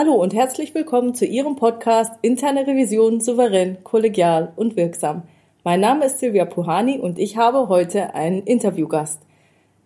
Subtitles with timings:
[0.00, 5.24] Hallo und herzlich willkommen zu Ihrem Podcast Interne Revision souverän, kollegial und wirksam.
[5.64, 9.20] Mein Name ist Silvia Puhani und ich habe heute einen Interviewgast.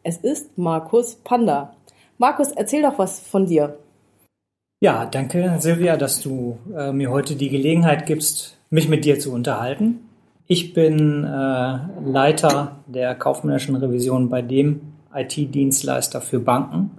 [0.02, 1.74] Es ist Markus Panda.
[2.18, 3.78] Markus, erzähl doch was von dir.
[4.80, 9.32] Ja, danke Silvia, dass du äh, mir heute die Gelegenheit gibst, mich mit dir zu
[9.32, 10.10] unterhalten.
[10.46, 16.90] Ich bin äh, Leiter der kaufmännischen Revision bei dem IT-Dienstleister für Banken,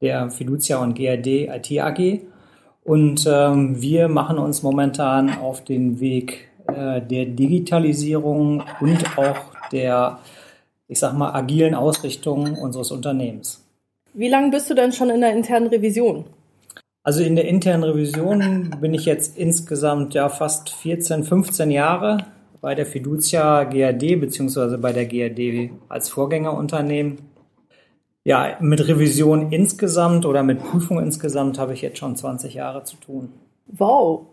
[0.00, 2.20] der Fiducia und GRD IT AG.
[2.84, 9.38] Und ähm, wir machen uns momentan auf den Weg äh, der Digitalisierung und auch
[9.72, 10.18] der,
[10.86, 13.64] ich sag mal, agilen Ausrichtung unseres Unternehmens.
[14.12, 16.24] Wie lange bist du denn schon in der internen Revision?
[17.02, 22.18] Also in der internen Revision bin ich jetzt insgesamt ja fast 14, 15 Jahre
[22.60, 27.18] bei der Fiducia GAD beziehungsweise bei der GAD als Vorgängerunternehmen
[28.24, 32.96] ja, mit Revision insgesamt oder mit Prüfung insgesamt habe ich jetzt schon 20 Jahre zu
[32.96, 33.28] tun.
[33.66, 34.26] Wow.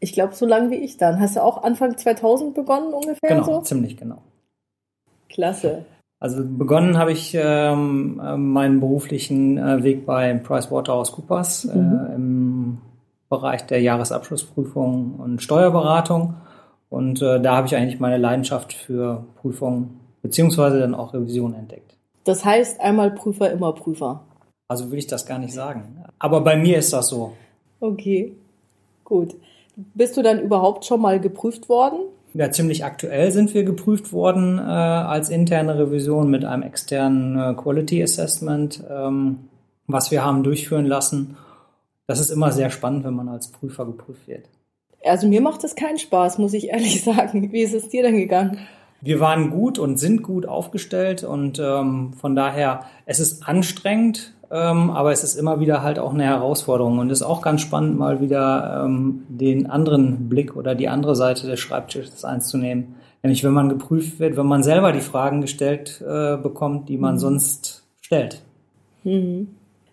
[0.00, 1.20] Ich glaube, so lange wie ich dann.
[1.20, 3.60] Hast du auch Anfang 2000 begonnen ungefähr genau, so?
[3.62, 4.22] ziemlich genau.
[5.28, 5.84] Klasse.
[6.20, 11.92] Also begonnen habe ich ähm, äh, meinen beruflichen äh, Weg bei PricewaterhouseCoopers äh, mhm.
[11.92, 12.78] äh, im
[13.28, 16.34] Bereich der Jahresabschlussprüfung und Steuerberatung.
[16.88, 21.97] Und äh, da habe ich eigentlich meine Leidenschaft für Prüfung beziehungsweise dann auch Revision entdeckt.
[22.28, 24.20] Das heißt, einmal Prüfer, immer Prüfer.
[24.68, 26.04] Also will ich das gar nicht sagen.
[26.18, 27.32] Aber bei mir ist das so.
[27.80, 28.34] Okay,
[29.02, 29.34] gut.
[29.94, 32.00] Bist du dann überhaupt schon mal geprüft worden?
[32.34, 37.54] Ja, ziemlich aktuell sind wir geprüft worden äh, als interne Revision mit einem externen äh,
[37.54, 39.48] Quality Assessment, ähm,
[39.86, 41.38] was wir haben durchführen lassen.
[42.06, 44.50] Das ist immer sehr spannend, wenn man als Prüfer geprüft wird.
[45.02, 47.52] Also mir macht das keinen Spaß, muss ich ehrlich sagen.
[47.52, 48.58] Wie ist es dir denn gegangen?
[49.00, 54.90] Wir waren gut und sind gut aufgestellt und ähm, von daher, es ist anstrengend, ähm,
[54.90, 57.98] aber es ist immer wieder halt auch eine Herausforderung und es ist auch ganz spannend,
[57.98, 62.96] mal wieder ähm, den anderen Blick oder die andere Seite des Schreibtisches einzunehmen.
[63.22, 67.14] Nämlich wenn man geprüft wird, wenn man selber die Fragen gestellt äh, bekommt, die man
[67.14, 67.18] mhm.
[67.18, 68.42] sonst stellt.
[69.04, 69.48] Mhm.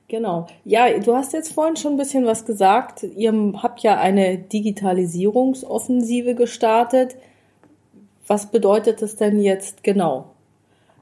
[0.08, 0.48] Genau.
[0.64, 3.04] Ja, du hast jetzt vorhin schon ein bisschen was gesagt.
[3.04, 7.16] Ihr habt ja eine Digitalisierungsoffensive gestartet.
[8.28, 10.32] Was bedeutet das denn jetzt genau?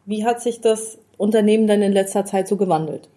[0.06, 3.07] Wie hat sich das Unternehmen denn in letzter Zeit so gewandelt?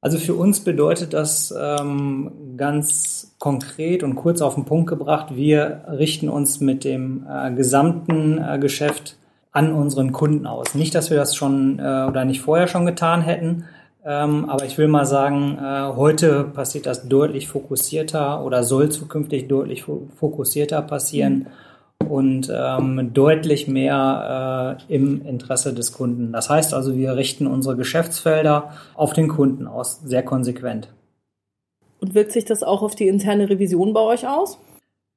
[0.00, 5.84] Also für uns bedeutet das ähm, ganz konkret und kurz auf den Punkt gebracht, wir
[5.88, 9.16] richten uns mit dem äh, gesamten äh, Geschäft
[9.52, 10.74] an unseren Kunden aus.
[10.74, 13.64] Nicht, dass wir das schon äh, oder nicht vorher schon getan hätten,
[14.04, 19.46] ähm, aber ich will mal sagen, äh, heute passiert das deutlich fokussierter oder soll zukünftig
[19.46, 21.34] deutlich fokussierter passieren.
[21.34, 21.46] Mhm
[22.08, 26.32] und ähm, deutlich mehr äh, im Interesse des Kunden.
[26.32, 30.88] Das heißt also, wir richten unsere Geschäftsfelder auf den Kunden aus, sehr konsequent.
[32.00, 34.58] Und wirkt sich das auch auf die interne Revision bei euch aus?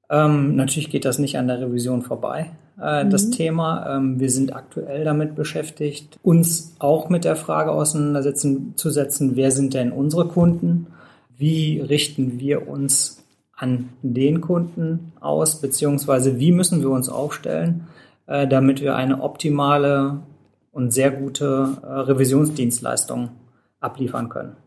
[0.10, 3.10] Ähm, natürlich geht das nicht an der Revision vorbei, äh, mhm.
[3.10, 3.96] das Thema.
[3.96, 9.52] Ähm, wir sind aktuell damit beschäftigt, uns auch mit der Frage auseinandersetzen zu setzen, wer
[9.52, 10.88] sind denn unsere Kunden?
[11.38, 13.25] Wie richten wir uns
[13.56, 17.88] an den Kunden aus, beziehungsweise wie müssen wir uns aufstellen,
[18.28, 20.20] äh, damit wir eine optimale
[20.72, 23.30] und sehr gute äh, Revisionsdienstleistung
[23.80, 24.58] abliefern können.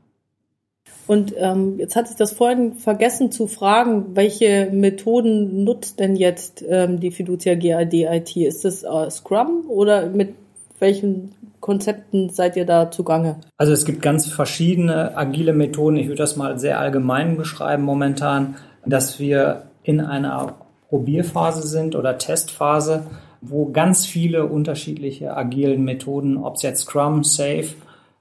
[1.07, 6.63] Und ähm, jetzt hatte ich das vorhin vergessen zu fragen, welche Methoden nutzt denn jetzt
[6.69, 8.37] ähm, die Fiducia GAD IT?
[8.37, 10.35] Ist das äh, Scrum oder mit
[10.79, 13.37] welchen Konzepten seid ihr da zugange?
[13.57, 15.97] Also es gibt ganz verschiedene agile Methoden.
[15.97, 18.57] Ich würde das mal sehr allgemein beschreiben momentan
[18.87, 20.55] dass wir in einer
[20.89, 23.05] Probierphase sind oder Testphase,
[23.41, 27.69] wo ganz viele unterschiedliche agilen Methoden, ob es jetzt Scrum, Safe,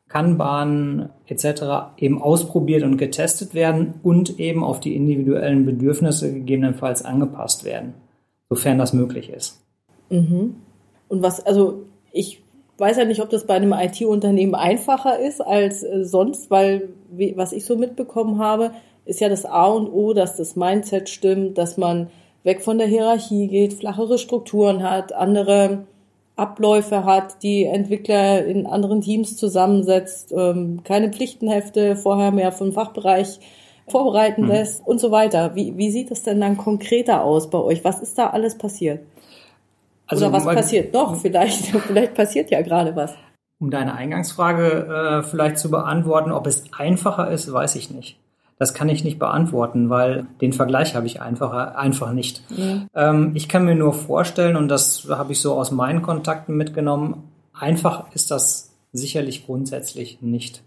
[0.10, 1.96] Kanban etc.
[1.98, 7.94] eben ausprobiert und getestet werden und eben auf die individuellen Bedürfnisse gegebenenfalls angepasst werden,
[8.50, 9.62] sofern das möglich ist.
[10.10, 10.56] Mhm.
[11.10, 12.42] Und was, also ich
[12.78, 16.90] weiß ja nicht, ob das bei einem IT-Unternehmen einfacher ist als äh, sonst, weil
[17.36, 18.72] was ich so mitbekommen habe,
[19.08, 22.10] ist ja das A und O, dass das Mindset stimmt, dass man
[22.44, 25.86] weg von der Hierarchie geht, flachere Strukturen hat, andere
[26.36, 33.40] Abläufe hat, die Entwickler in anderen Teams zusammensetzt, ähm, keine Pflichtenhefte vorher mehr vom Fachbereich
[33.88, 34.50] vorbereiten mhm.
[34.50, 35.56] lässt und so weiter.
[35.56, 37.84] Wie, wie sieht es denn dann konkreter aus bei euch?
[37.84, 39.02] Was ist da alles passiert?
[40.06, 41.16] Also, Oder was passiert noch?
[41.16, 43.14] Vielleicht, vielleicht passiert ja gerade was.
[43.60, 48.20] Um deine Eingangsfrage äh, vielleicht zu beantworten, ob es einfacher ist, weiß ich nicht.
[48.60, 52.42] Das kann ich nicht beantworten, weil den Vergleich habe ich einfach, einfach nicht.
[52.50, 52.88] Ja.
[52.96, 57.24] Ähm, ich kann mir nur vorstellen, und das habe ich so aus meinen Kontakten mitgenommen,
[57.54, 60.64] einfach ist das sicherlich grundsätzlich nicht.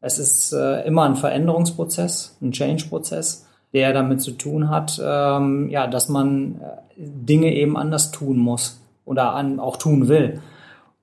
[0.00, 5.86] Es ist äh, immer ein Veränderungsprozess, ein Change-Prozess, der damit zu tun hat, ähm, ja,
[5.86, 10.40] dass man äh, Dinge eben anders tun muss oder an, auch tun will.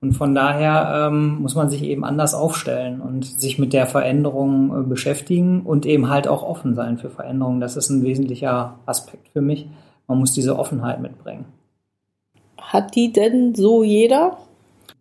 [0.01, 4.81] Und von daher ähm, muss man sich eben anders aufstellen und sich mit der Veränderung
[4.81, 7.62] äh, beschäftigen und eben halt auch offen sein für Veränderungen.
[7.62, 9.68] Das ist ein wesentlicher Aspekt für mich.
[10.07, 11.45] Man muss diese Offenheit mitbringen.
[12.59, 14.38] Hat die denn so jeder?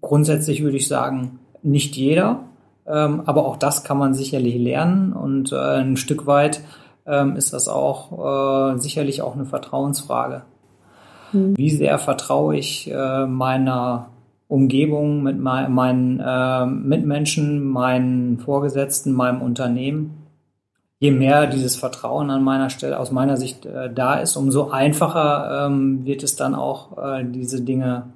[0.03, 2.41] Grundsätzlich würde ich sagen, nicht jeder.
[2.87, 6.61] Ähm, aber auch das kann man sicherlich lernen und äh, ein Stück weit
[7.07, 10.43] ähm, ist das auch äh, sicherlich auch eine Vertrauensfrage.
[11.31, 11.57] Hm.
[11.57, 14.09] Wie sehr vertraue ich äh, meiner
[14.51, 20.27] Umgebung, mit mein, meinen äh, Mitmenschen, meinen Vorgesetzten, meinem Unternehmen.
[20.99, 25.67] Je mehr dieses Vertrauen an meiner Stelle, aus meiner Sicht äh, da ist, umso einfacher
[25.67, 28.07] ähm, wird es dann auch, äh, diese Dinge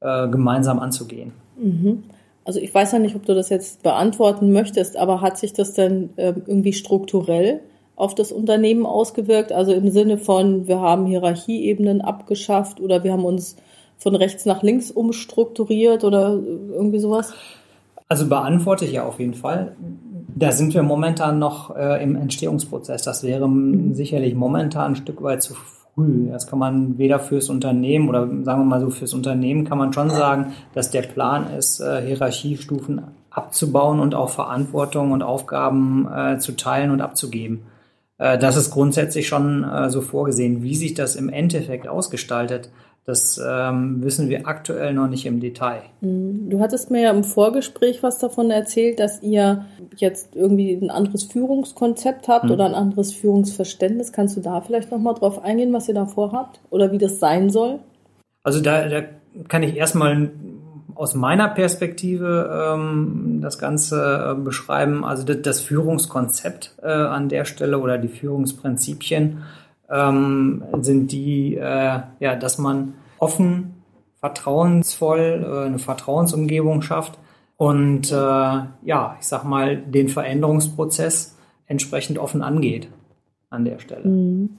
[0.00, 1.32] äh, gemeinsam anzugehen.
[1.56, 2.04] Mhm.
[2.44, 5.72] Also ich weiß ja nicht, ob du das jetzt beantworten möchtest, aber hat sich das
[5.72, 7.60] denn äh, irgendwie strukturell
[7.96, 9.52] auf das Unternehmen ausgewirkt?
[9.52, 13.56] Also im Sinne von, wir haben Hierarchieebenen abgeschafft oder wir haben uns
[13.98, 16.38] von rechts nach links umstrukturiert oder
[16.70, 17.34] irgendwie sowas?
[18.08, 19.76] Also beantworte ich ja auf jeden Fall.
[20.34, 23.02] Da sind wir momentan noch äh, im Entstehungsprozess.
[23.02, 23.94] Das wäre mhm.
[23.94, 26.28] sicherlich momentan ein Stück weit zu früh.
[26.30, 29.92] Das kann man weder fürs Unternehmen oder sagen wir mal so fürs Unternehmen kann man
[29.92, 36.38] schon sagen, dass der Plan ist, äh, Hierarchiestufen abzubauen und auch Verantwortung und Aufgaben äh,
[36.38, 37.64] zu teilen und abzugeben.
[38.18, 40.62] Äh, das ist grundsätzlich schon äh, so vorgesehen.
[40.62, 42.70] Wie sich das im Endeffekt ausgestaltet,
[43.08, 45.80] das ähm, wissen wir aktuell noch nicht im Detail.
[46.02, 46.50] Mhm.
[46.50, 49.64] Du hattest mir ja im Vorgespräch was davon erzählt, dass ihr
[49.96, 52.50] jetzt irgendwie ein anderes Führungskonzept habt mhm.
[52.50, 54.12] oder ein anderes Führungsverständnis.
[54.12, 57.48] Kannst du da vielleicht nochmal drauf eingehen, was ihr da vorhabt oder wie das sein
[57.48, 57.78] soll?
[58.42, 59.04] Also da, da
[59.48, 60.30] kann ich erstmal
[60.94, 65.02] aus meiner Perspektive ähm, das Ganze äh, beschreiben.
[65.02, 69.44] Also das, das Führungskonzept äh, an der Stelle oder die Führungsprinzipien
[69.90, 73.74] ähm, sind die, äh, ja, dass man offen,
[74.20, 77.18] vertrauensvoll, äh, eine Vertrauensumgebung schafft
[77.56, 81.36] und äh, ja, ich sag mal, den Veränderungsprozess
[81.66, 82.88] entsprechend offen angeht
[83.50, 84.08] an der Stelle.
[84.08, 84.58] Mhm.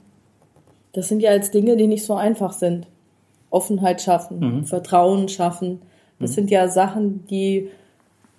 [0.92, 2.88] Das sind ja jetzt Dinge, die nicht so einfach sind.
[3.50, 4.64] Offenheit schaffen, mhm.
[4.64, 5.82] Vertrauen schaffen.
[6.18, 6.34] Das mhm.
[6.34, 7.70] sind ja Sachen, die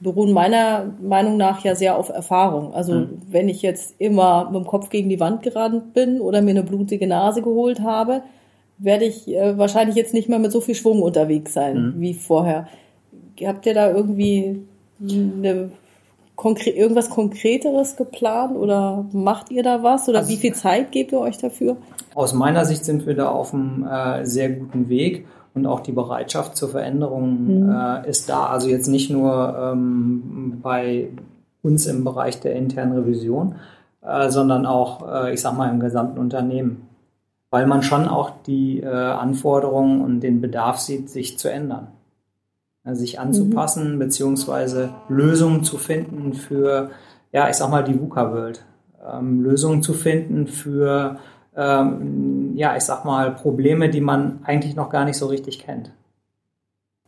[0.01, 2.73] beruhen meiner Meinung nach ja sehr auf Erfahrung.
[2.73, 3.21] Also mhm.
[3.29, 6.63] wenn ich jetzt immer mit dem Kopf gegen die Wand gerannt bin oder mir eine
[6.63, 8.23] blutige Nase geholt habe,
[8.79, 12.01] werde ich äh, wahrscheinlich jetzt nicht mehr mit so viel Schwung unterwegs sein mhm.
[12.01, 12.67] wie vorher.
[13.43, 14.61] Habt ihr da irgendwie
[15.01, 15.71] eine,
[16.35, 21.11] konkre irgendwas Konkreteres geplant oder macht ihr da was oder also, wie viel Zeit gebt
[21.11, 21.77] ihr euch dafür?
[22.15, 25.91] Aus meiner Sicht sind wir da auf einem äh, sehr guten Weg und auch die
[25.91, 27.69] Bereitschaft zur Veränderung mhm.
[27.69, 28.47] äh, ist da.
[28.47, 31.09] Also jetzt nicht nur ähm, bei
[31.61, 33.55] uns im Bereich der internen Revision,
[34.01, 36.87] äh, sondern auch, äh, ich sag mal, im gesamten Unternehmen.
[37.49, 41.87] Weil man schon auch die äh, Anforderungen und den Bedarf sieht, sich zu ändern.
[42.83, 43.99] Also sich anzupassen, mhm.
[43.99, 46.89] beziehungsweise Lösungen zu finden für,
[47.31, 48.65] ja, ich sag mal, die VUCA-World.
[49.05, 51.17] Ähm, Lösungen zu finden für
[51.55, 55.91] ähm, ja, ich sag mal, Probleme, die man eigentlich noch gar nicht so richtig kennt.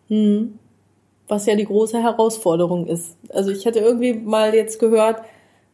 [0.07, 0.59] Hm.
[1.27, 3.17] Was ja die große Herausforderung ist.
[3.29, 5.21] Also ich hatte irgendwie mal jetzt gehört,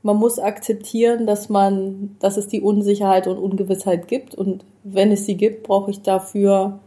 [0.04, 4.36] man muss akzeptieren, dass man, dass es die Unsicherheit und Ungewissheit gibt.
[4.36, 6.80] Und wenn es sie gibt, brauche ich dafür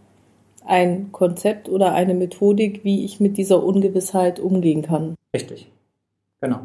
[0.65, 5.17] ein Konzept oder eine Methodik, wie ich mit dieser Ungewissheit umgehen kann.
[5.35, 5.71] Richtig.
[6.41, 6.61] Genau.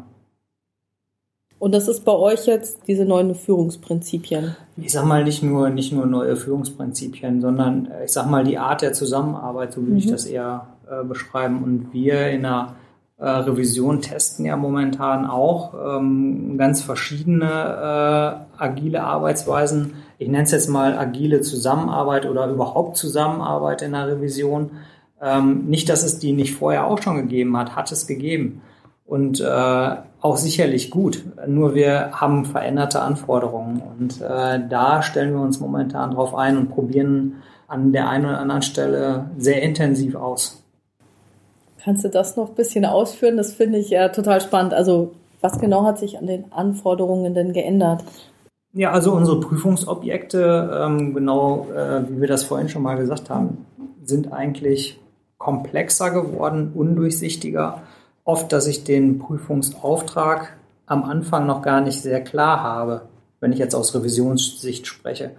[1.58, 4.56] Und das ist bei euch jetzt diese neuen Führungsprinzipien?
[4.76, 8.58] Ich sag mal nicht nur, nicht nur neue Führungsprinzipien, sondern äh, ich sag mal die
[8.58, 9.98] Art der Zusammenarbeit, so würde mhm.
[9.98, 11.62] ich das eher äh, beschreiben.
[11.64, 12.76] Und wir in der
[13.18, 19.94] äh, Revision testen ja momentan auch ähm, ganz verschiedene äh, agile Arbeitsweisen.
[20.18, 24.70] Ich nenne es jetzt mal agile Zusammenarbeit oder überhaupt Zusammenarbeit in der Revision.
[25.20, 28.62] Ähm, nicht, dass es die nicht vorher auch schon gegeben hat, hat es gegeben
[29.08, 31.24] und äh, auch sicherlich gut.
[31.46, 36.68] Nur wir haben veränderte Anforderungen und äh, da stellen wir uns momentan drauf ein und
[36.68, 40.62] probieren an der einen oder anderen Stelle sehr intensiv aus.
[41.82, 43.38] Kannst du das noch ein bisschen ausführen?
[43.38, 44.74] Das finde ich ja total spannend.
[44.74, 48.04] Also was genau hat sich an den Anforderungen denn geändert?
[48.74, 53.64] Ja, also unsere Prüfungsobjekte, ähm, genau äh, wie wir das vorhin schon mal gesagt haben,
[54.04, 55.00] sind eigentlich
[55.38, 57.82] komplexer geworden, undurchsichtiger
[58.28, 63.08] oft, dass ich den Prüfungsauftrag am Anfang noch gar nicht sehr klar habe,
[63.40, 65.30] wenn ich jetzt aus Revisionssicht spreche.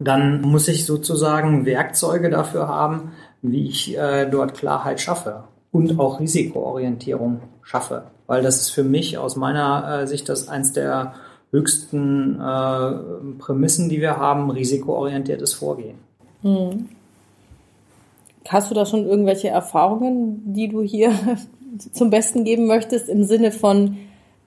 [0.00, 6.18] Dann muss ich sozusagen Werkzeuge dafür haben, wie ich äh, dort Klarheit schaffe und auch
[6.18, 8.04] Risikoorientierung schaffe.
[8.26, 11.14] weil das ist für mich aus meiner äh, Sicht das eins der
[11.52, 15.98] höchsten äh, Prämissen, die wir haben, risikoorientiertes Vorgehen.
[16.42, 16.88] Hm.
[18.48, 21.12] Hast du da schon irgendwelche Erfahrungen, die du hier
[21.92, 23.96] zum Besten geben möchtest, im Sinne von,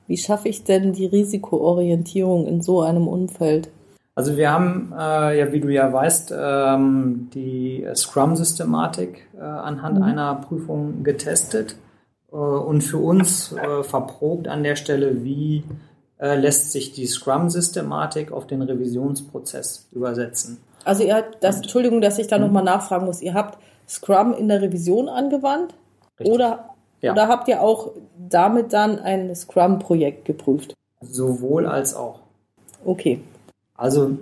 [0.08, 3.70] wie schaffe ich denn die Risikoorientierung in so einem Umfeld?
[4.14, 10.04] Also wir haben äh, ja, wie du ja weißt, ähm, die Scrum-Systematik äh, anhand mhm.
[10.04, 11.76] einer Prüfung getestet
[12.32, 15.66] äh, und für uns äh, verprobt an der Stelle, wie
[16.18, 20.60] äh, lässt sich die Scrum-Systematik auf den Revisionsprozess übersetzen.
[20.86, 22.68] Also ihr habt das, Entschuldigung, dass ich da nochmal mhm.
[22.68, 25.74] nachfragen muss, ihr habt Scrum in der Revision angewandt
[26.20, 26.34] Richtig.
[26.34, 27.12] oder, ja.
[27.12, 30.74] oder habt ihr auch damit dann ein Scrum-Projekt geprüft?
[31.02, 32.20] Sowohl als auch.
[32.84, 33.22] Okay.
[33.78, 34.18] Also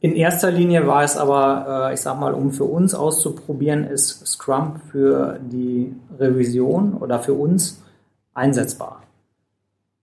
[0.00, 4.26] in erster Linie war es aber, äh, ich sag mal, um für uns auszuprobieren, ist
[4.26, 7.82] Scrum für die Revision oder für uns
[8.34, 9.02] einsetzbar.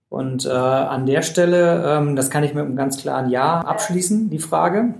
[0.08, 4.28] Und äh, an der Stelle, ähm, das kann ich mit einem ganz klaren Ja abschließen,
[4.30, 4.94] die Frage.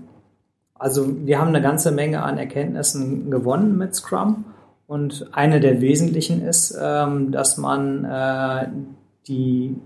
[0.74, 4.44] Also wir haben eine ganze Menge an Erkenntnissen gewonnen mit Scrum.
[4.86, 8.68] Und eine der wesentlichen ist, ähm, dass man äh,
[9.26, 9.76] die,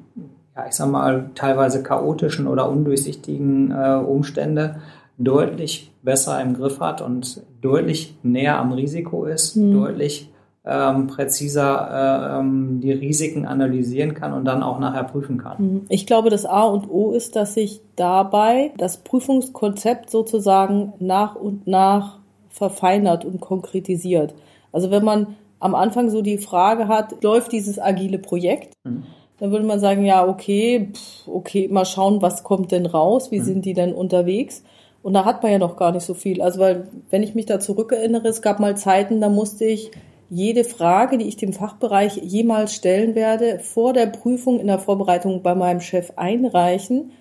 [0.54, 4.76] ja, ich sag mal, teilweise chaotischen oder undurchsichtigen äh, Umstände
[5.16, 9.73] deutlich besser im Griff hat und deutlich näher am Risiko ist, mhm.
[9.73, 10.30] deutlich
[10.64, 15.57] ähm, präziser ähm, die Risiken analysieren kann und dann auch nachher prüfen kann.
[15.59, 15.87] Mhm.
[15.88, 21.66] Ich glaube, das A und O ist, dass sich dabei das Prüfungskonzept sozusagen nach und
[21.66, 22.19] nach
[22.50, 24.35] verfeinert und konkretisiert.
[24.73, 28.75] Also wenn man am Anfang so die Frage hat, läuft dieses agile Projekt?
[28.85, 29.05] Mhm.
[29.39, 33.31] Dann würde man sagen, ja, okay, pff, okay, mal schauen, was kommt denn raus?
[33.31, 33.45] Wie mhm.
[33.45, 34.62] sind die denn unterwegs?
[35.03, 36.43] Und da hat man ja noch gar nicht so viel.
[36.43, 39.91] Also, weil, wenn ich mich da zurückerinnere, es gab mal Zeiten, da musste ich
[40.29, 45.43] jede Frage, die ich dem Fachbereich jemals stellen werde, vor der Prüfung in der Vorbereitung
[45.43, 47.12] bei meinem Chef einreichen.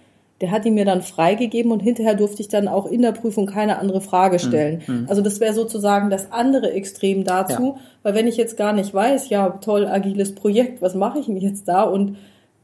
[0.41, 3.45] Der hat die mir dann freigegeben und hinterher durfte ich dann auch in der Prüfung
[3.45, 4.81] keine andere Frage hm, stellen.
[4.87, 5.05] Mhm.
[5.09, 7.81] Also das wäre sozusagen das andere Extrem dazu, ja.
[8.03, 11.37] weil wenn ich jetzt gar nicht weiß, ja toll, agiles Projekt, was mache ich denn
[11.37, 12.17] jetzt da und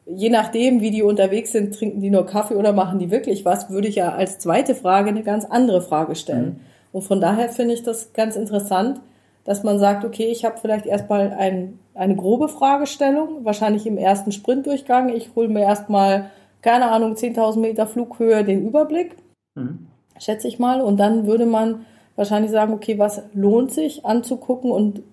[0.05, 3.70] je nachdem, wie die unterwegs sind, trinken die nur Kaffee oder machen die wirklich was,
[3.70, 6.46] würde ich ja als zweite Frage eine ganz andere Frage stellen.
[6.46, 6.60] Mhm.
[6.91, 9.01] Und von daher finde ich das ganz interessant,
[9.44, 14.32] dass man sagt, okay, ich habe vielleicht erstmal ein, eine grobe Fragestellung, wahrscheinlich im ersten
[14.32, 15.10] Sprintdurchgang.
[15.10, 16.32] Ich hole mir erstmal,
[16.65, 19.15] keine Ahnung, 10.000 Meter Flughöhe den Überblick,
[19.53, 19.86] mhm.
[20.17, 20.81] schätze ich mal.
[20.81, 25.03] Und dann würde man wahrscheinlich sagen, okay, was lohnt sich anzugucken und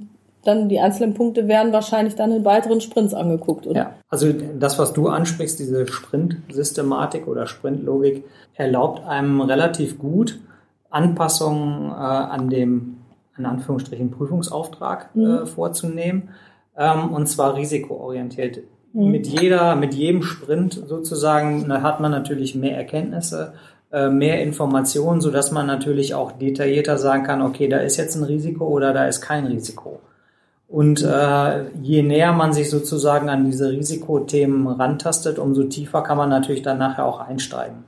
[0.45, 3.79] dann die einzelnen Punkte werden wahrscheinlich dann in weiteren Sprints angeguckt, oder?
[3.79, 10.41] Ja, also das, was du ansprichst, diese Sprint-Systematik oder Sprintlogik, erlaubt einem relativ gut
[10.89, 12.97] Anpassungen äh, an dem
[13.37, 15.35] in Anführungsstrichen Prüfungsauftrag äh, mhm.
[15.35, 16.31] äh, vorzunehmen
[16.77, 18.61] ähm, und zwar risikoorientiert.
[18.93, 19.11] Mhm.
[19.11, 23.55] Mit jeder, mit jedem Sprint sozusagen hat man natürlich mehr Erkenntnisse,
[23.93, 28.17] äh, mehr Informationen, so dass man natürlich auch detaillierter sagen kann, okay, da ist jetzt
[28.17, 30.01] ein Risiko oder da ist kein Risiko.
[30.69, 36.31] Und äh, je näher man sich sozusagen an diese Risikothemen rantastet, umso tiefer kann man
[36.31, 37.85] natürlich dann nachher auch einsteigen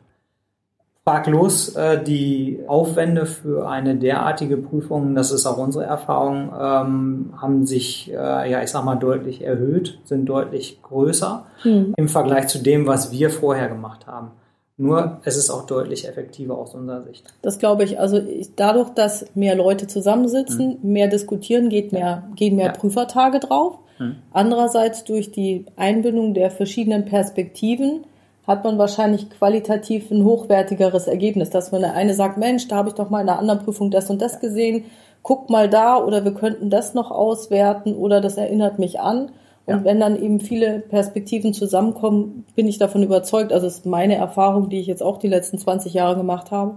[1.04, 7.66] fraglos äh, die Aufwände für eine derartige Prüfung, das ist auch unsere Erfahrung, ähm, haben
[7.66, 11.92] sich, äh, ja, ich sag mal, deutlich erhöht, sind deutlich größer mhm.
[11.96, 14.30] im Vergleich zu dem, was wir vorher gemacht haben.
[14.76, 17.32] Nur es ist auch deutlich effektiver aus unserer Sicht.
[17.42, 18.00] Das glaube ich.
[18.00, 20.92] Also ich, dadurch, dass mehr Leute zusammensitzen, mhm.
[20.92, 22.72] mehr diskutieren, geht mehr, gehen mehr ja.
[22.72, 23.78] Prüfertage drauf.
[24.00, 24.16] Mhm.
[24.32, 28.04] Andererseits durch die Einbindung der verschiedenen Perspektiven
[28.46, 32.90] hat man wahrscheinlich qualitativ ein hochwertigeres Ergebnis, dass man der eine sagt, Mensch, da habe
[32.90, 34.84] ich doch mal in einer anderen Prüfung das und das gesehen,
[35.22, 39.30] guck mal da oder wir könnten das noch auswerten oder das erinnert mich an.
[39.66, 39.84] Und ja.
[39.84, 44.68] wenn dann eben viele Perspektiven zusammenkommen, bin ich davon überzeugt, also es ist meine Erfahrung,
[44.68, 46.76] die ich jetzt auch die letzten 20 Jahre gemacht habe,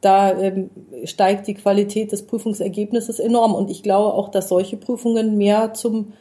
[0.00, 0.70] da ähm,
[1.04, 3.54] steigt die Qualität des Prüfungsergebnisses enorm.
[3.54, 6.12] Und ich glaube auch, dass solche Prüfungen mehr zum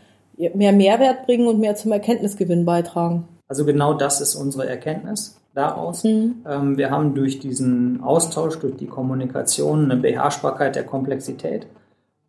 [0.54, 3.28] mehr Mehrwert bringen und mehr zum Erkenntnisgewinn beitragen.
[3.50, 6.04] Also genau das ist unsere Erkenntnis daraus.
[6.04, 6.36] Mhm.
[6.48, 11.68] Ähm, wir haben durch diesen Austausch, durch die Kommunikation eine Beherrschbarkeit der Komplexität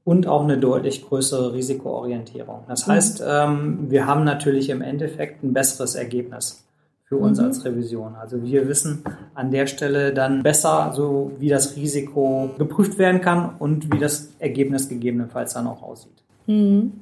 [0.03, 2.65] und auch eine deutlich größere Risikoorientierung.
[2.67, 2.93] Das mhm.
[2.93, 6.65] heißt, ähm, wir haben natürlich im Endeffekt ein besseres Ergebnis
[7.05, 7.47] für uns mhm.
[7.47, 8.15] als Revision.
[8.15, 9.03] Also wir wissen
[9.35, 14.31] an der Stelle dann besser, so wie das Risiko geprüft werden kann und wie das
[14.39, 16.25] Ergebnis gegebenenfalls dann auch aussieht.
[16.47, 16.93] Mhm.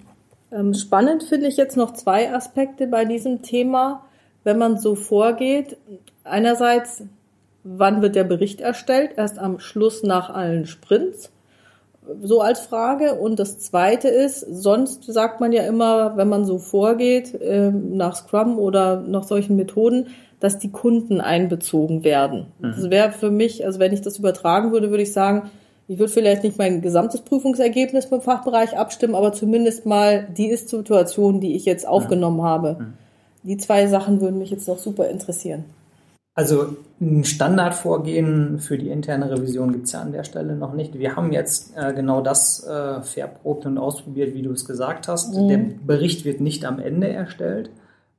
[0.51, 4.03] Ähm, spannend finde ich jetzt noch zwei Aspekte bei diesem Thema
[4.49, 5.77] wenn man so vorgeht,
[6.25, 7.03] einerseits,
[7.65, 9.11] wann wird der Bericht erstellt?
[9.19, 11.31] Erst am Schluss nach allen Sprints.
[12.23, 13.17] so als Frage.
[13.17, 18.17] Und das Zweite ist, sonst sagt man ja immer, wenn man so vorgeht, äh, nach
[18.17, 20.07] Scrum oder nach solchen Methoden,
[20.41, 22.47] dass die Kunden einbezogen werden.
[22.61, 22.73] Mhm.
[22.75, 25.51] Das wäre für mich, also wenn ich das übertragen würde, würde ich sagen,
[25.87, 31.41] ich würde vielleicht nicht mein gesamtes Prüfungsergebnis beim Fachbereich abstimmen, aber zumindest mal die Ist-Situation,
[31.41, 32.77] die ich jetzt aufgenommen habe.
[32.79, 32.95] Mhm.
[33.49, 35.65] Die zwei Sachen würden mich jetzt noch super interessieren.
[36.35, 40.99] Also ein Standardvorgehen für die interne Revision gibt es ja an der Stelle noch nicht.
[40.99, 45.35] Wir haben jetzt äh, genau das äh, verprobt und ausprobiert, wie du es gesagt hast.
[45.35, 45.49] Mhm.
[45.49, 47.71] Der Bericht wird nicht am Ende erstellt,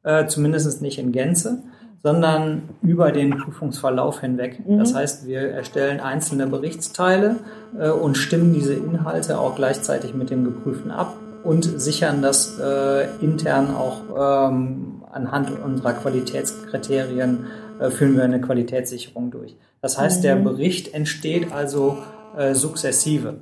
[0.01, 1.59] äh, zumindest nicht in Gänze,
[2.01, 4.67] sondern über den Prüfungsverlauf hinweg.
[4.67, 4.79] Mhm.
[4.79, 7.35] Das heißt, wir erstellen einzelne Berichtsteile
[7.79, 13.07] äh, und stimmen diese Inhalte auch gleichzeitig mit dem Geprüften ab und sichern das äh,
[13.21, 17.47] intern auch ähm, anhand unserer Qualitätskriterien
[17.79, 19.55] äh, führen wir eine Qualitätssicherung durch.
[19.81, 20.23] Das heißt, mhm.
[20.23, 21.97] der Bericht entsteht also
[22.37, 23.41] äh, sukzessive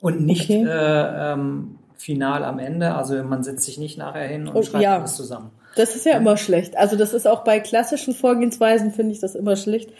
[0.00, 0.64] und nicht okay.
[0.64, 2.94] äh, ähm, final am Ende.
[2.94, 4.98] Also man setzt sich nicht nachher hin und, und schreibt ja.
[4.98, 5.50] alles zusammen.
[5.76, 6.76] Das ist ja immer schlecht.
[6.76, 9.90] Also das ist auch bei klassischen Vorgehensweisen finde ich das immer schlecht.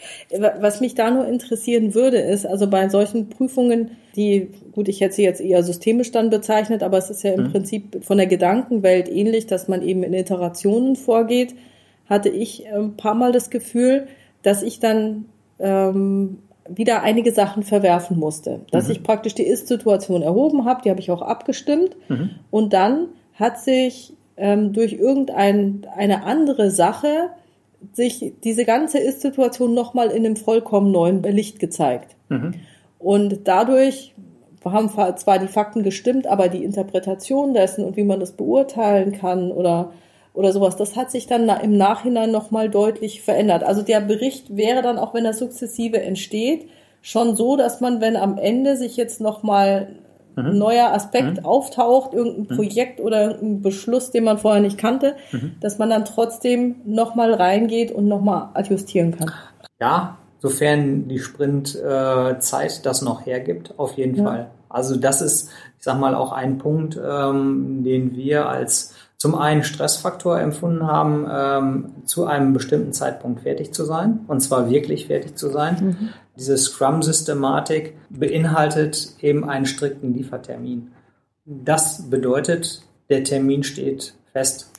[0.59, 5.15] Was mich da nur interessieren würde, ist, also bei solchen Prüfungen, die, gut, ich hätte
[5.15, 7.51] sie jetzt eher systemisch dann bezeichnet, aber es ist ja im mhm.
[7.51, 11.53] Prinzip von der Gedankenwelt ähnlich, dass man eben in Iterationen vorgeht
[12.09, 14.07] hatte ich ein ähm, paar Mal das Gefühl,
[14.41, 15.25] dass ich dann
[15.59, 18.61] ähm, wieder einige Sachen verwerfen musste.
[18.71, 18.91] Dass mhm.
[18.93, 21.95] ich praktisch die Ist-Situation erhoben habe, die habe ich auch abgestimmt.
[22.09, 22.31] Mhm.
[22.49, 27.29] Und dann hat sich ähm, durch irgendeine andere Sache
[27.93, 32.15] sich diese ganze Ist-Situation nochmal in einem vollkommen neuen Licht gezeigt.
[32.29, 32.53] Mhm.
[32.99, 34.13] Und dadurch
[34.63, 39.51] haben zwar die Fakten gestimmt, aber die Interpretation dessen und wie man das beurteilen kann
[39.51, 39.91] oder
[40.37, 40.75] oder sowas.
[40.75, 43.63] Das hat sich dann im Nachhinein nochmal deutlich verändert.
[43.63, 46.69] Also der Bericht wäre dann, auch wenn er sukzessive entsteht,
[47.01, 49.87] schon so, dass man, wenn am Ende sich jetzt nochmal
[50.37, 50.45] mhm.
[50.45, 51.45] ein neuer Aspekt mhm.
[51.45, 52.55] auftaucht, irgendein mhm.
[52.55, 55.55] Projekt oder irgendein Beschluss, den man vorher nicht kannte, mhm.
[55.59, 59.31] dass man dann trotzdem nochmal reingeht und nochmal adjustieren kann.
[59.79, 64.23] Ja, sofern die Sprintzeit äh, das noch hergibt, auf jeden ja.
[64.23, 64.49] Fall.
[64.69, 69.63] Also das ist, ich sag mal, auch ein Punkt, ähm, den wir als zum einen
[69.63, 75.35] Stressfaktor empfunden haben, ähm, zu einem bestimmten Zeitpunkt fertig zu sein, und zwar wirklich fertig
[75.35, 75.97] zu sein.
[75.99, 76.09] Mhm.
[76.37, 80.91] Diese Scrum-Systematik beinhaltet eben einen strikten Liefertermin.
[81.45, 84.71] Das bedeutet, der Termin steht fest.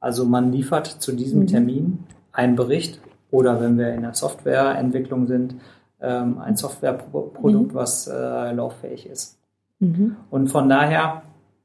[0.00, 1.46] Also man liefert zu diesem mhm.
[1.46, 1.98] Termin
[2.32, 5.56] einen Bericht oder wenn wir in der Softwareentwicklung sind,
[6.00, 7.74] ähm, ein Softwareprodukt, mhm.
[7.74, 9.38] was äh, lauffähig ist.
[9.78, 10.16] Mhm.
[10.30, 11.22] Und von daher,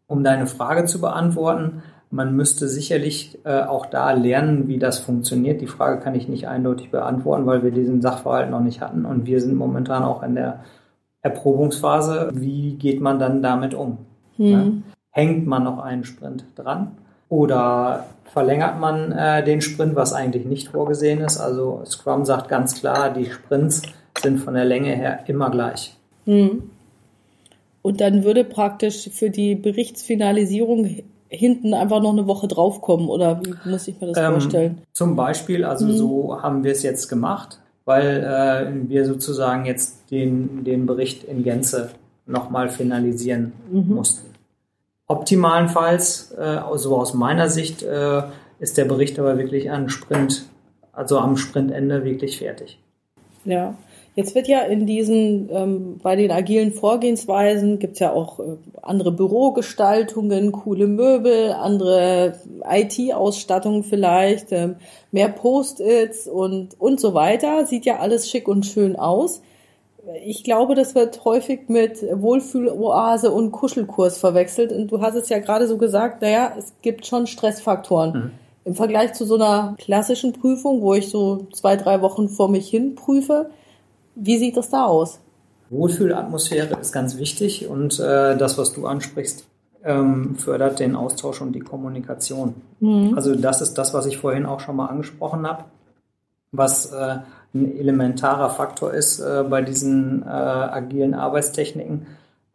[0.08, 5.62] um deine Frage zu beantworten, man müsste sicherlich äh, auch da lernen, wie das funktioniert.
[5.62, 9.26] Die Frage kann ich nicht eindeutig beantworten, weil wir diesen Sachverhalt noch nicht hatten und
[9.26, 10.64] wir sind momentan auch in der
[11.22, 12.32] Erprobungsphase.
[12.34, 14.00] Wie geht man dann damit um?
[14.38, 14.46] Hm.
[14.46, 14.66] Ja?
[15.12, 16.98] Hängt man noch einen Sprint dran?
[17.30, 21.40] Oder verlängert man äh, den Sprint, was eigentlich nicht vorgesehen ist?
[21.40, 23.84] Also Scrum sagt ganz klar, die Sprints
[24.18, 25.96] sind von der Länge her immer gleich.
[26.26, 26.72] Hm.
[27.82, 33.70] Und dann würde praktisch für die Berichtsfinalisierung hinten einfach noch eine Woche draufkommen oder wie
[33.70, 34.82] muss ich mir das ähm, vorstellen?
[34.94, 35.98] Zum Beispiel, also mhm.
[35.98, 41.44] so haben wir es jetzt gemacht, weil äh, wir sozusagen jetzt den, den Bericht in
[41.44, 41.92] Gänze
[42.26, 43.96] nochmal finalisieren mhm.
[43.96, 44.30] mussten.
[45.08, 48.24] Optimalenfalls, äh, also aus meiner Sicht, äh,
[48.60, 50.46] ist der Bericht aber wirklich an Sprint,
[50.92, 52.78] also am Sprintende wirklich fertig.
[53.46, 53.76] Ja,
[54.20, 59.14] Jetzt wird ja in diesen, ähm, bei den agilen Vorgehensweisen gibt's ja auch äh, andere
[59.14, 62.34] Bürogestaltungen, coole Möbel, andere
[62.70, 64.76] IT-Ausstattung vielleicht, ähm,
[65.14, 67.66] mehr Post-its und, und so weiter.
[67.66, 69.42] Sieht ja alles schick und schön aus.
[70.26, 74.74] Ich glaube, das wird häufig mit Wohlfühloase und Kuschelkurs verwechselt.
[74.74, 78.12] Und du hast es ja gerade so gesagt, naja, es gibt schon Stressfaktoren.
[78.12, 78.32] Mhm.
[78.66, 82.68] Im Vergleich zu so einer klassischen Prüfung, wo ich so zwei, drei Wochen vor mich
[82.68, 83.50] hin prüfe,
[84.20, 85.20] wie sieht das da aus?
[85.70, 89.46] Wohlfühlatmosphäre ist ganz wichtig und äh, das, was du ansprichst,
[89.84, 92.56] ähm, fördert den Austausch und die Kommunikation.
[92.80, 93.14] Mhm.
[93.16, 95.66] Also das ist das, was ich vorhin auch schon mal angesprochen habe,
[96.52, 97.20] was äh,
[97.54, 102.08] ein elementarer Faktor ist äh, bei diesen äh, agilen Arbeitstechniken,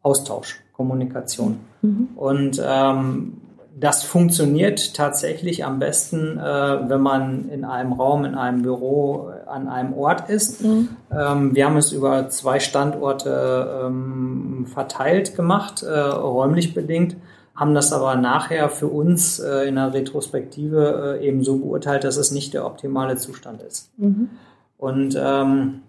[0.03, 1.61] Austausch, Kommunikation.
[1.83, 2.09] Mhm.
[2.17, 3.41] Und ähm,
[3.77, 9.69] das funktioniert tatsächlich am besten, äh, wenn man in einem Raum, in einem Büro, an
[9.69, 10.63] einem Ort ist.
[10.63, 10.91] Mhm.
[11.11, 17.17] Ähm, wir haben es über zwei Standorte ähm, verteilt gemacht, äh, räumlich bedingt,
[17.57, 22.17] haben das aber nachher für uns äh, in der Retrospektive äh, eben so beurteilt, dass
[22.17, 23.91] es nicht der optimale Zustand ist.
[23.99, 24.31] Mhm.
[24.79, 25.83] Und ähm,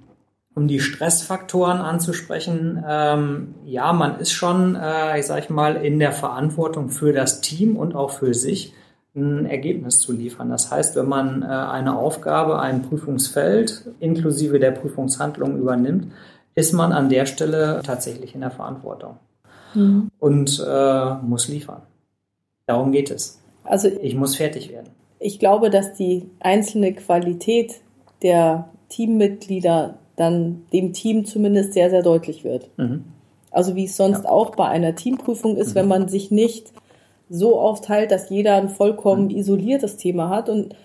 [0.56, 6.14] um die Stressfaktoren anzusprechen, ähm, ja, man ist schon, äh, ich sage mal, in der
[6.14, 8.74] Verantwortung für das Team und auch für sich
[9.16, 10.50] ein Ergebnis zu liefern.
[10.50, 16.12] Das heißt, wenn man äh, eine Aufgabe, ein Prüfungsfeld inklusive der Prüfungshandlung übernimmt,
[16.56, 19.18] ist man an der Stelle tatsächlich in der Verantwortung
[19.74, 20.10] mhm.
[20.20, 21.82] und äh, muss liefern.
[22.66, 23.42] Darum geht es.
[23.66, 24.90] Also ich muss fertig werden.
[25.20, 27.74] Ich glaube, dass die einzelne Qualität
[28.22, 32.70] der Teammitglieder dann dem Team zumindest sehr, sehr deutlich wird.
[32.78, 33.04] Mhm.
[33.52, 34.30] Also wie es sonst ja.
[34.30, 35.76] auch bei einer Teamprüfung ist, mhm.
[35.76, 36.74] wenn man sich nicht
[37.30, 39.38] so aufteilt, dass jeder ein vollkommen mhm.
[39.38, 40.50] isoliertes Thema hat.
[40.50, 40.76] Und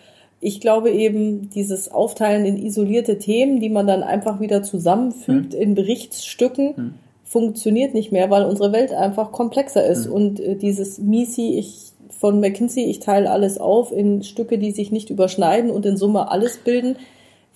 [0.41, 5.61] ich glaube eben, dieses Aufteilen in isolierte Themen, die man dann einfach wieder zusammenfügt mhm.
[5.61, 6.95] in Berichtsstücken, mhm.
[7.25, 10.07] funktioniert nicht mehr, weil unsere Welt einfach komplexer ist.
[10.07, 10.13] Mhm.
[10.13, 11.91] Und äh, dieses MISI, ich
[12.21, 16.31] von McKinsey, ich teile alles auf in Stücke, die sich nicht überschneiden und in Summe
[16.31, 16.97] alles bilden,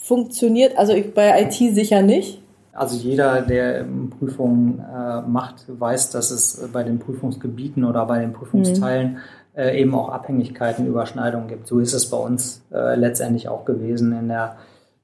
[0.04, 2.42] funktioniert, also ich, bei IT sicher nicht.
[2.74, 3.86] Also jeder, der
[4.18, 9.18] Prüfungen äh, macht, weiß, dass es bei den Prüfungsgebieten oder bei den Prüfungsteilen mhm.
[9.54, 11.66] äh, eben auch Abhängigkeiten, Überschneidungen gibt.
[11.66, 14.56] So ist es bei uns äh, letztendlich auch gewesen in der,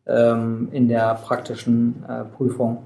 [0.07, 2.79] ähm, in der praktischen äh, Prüfung.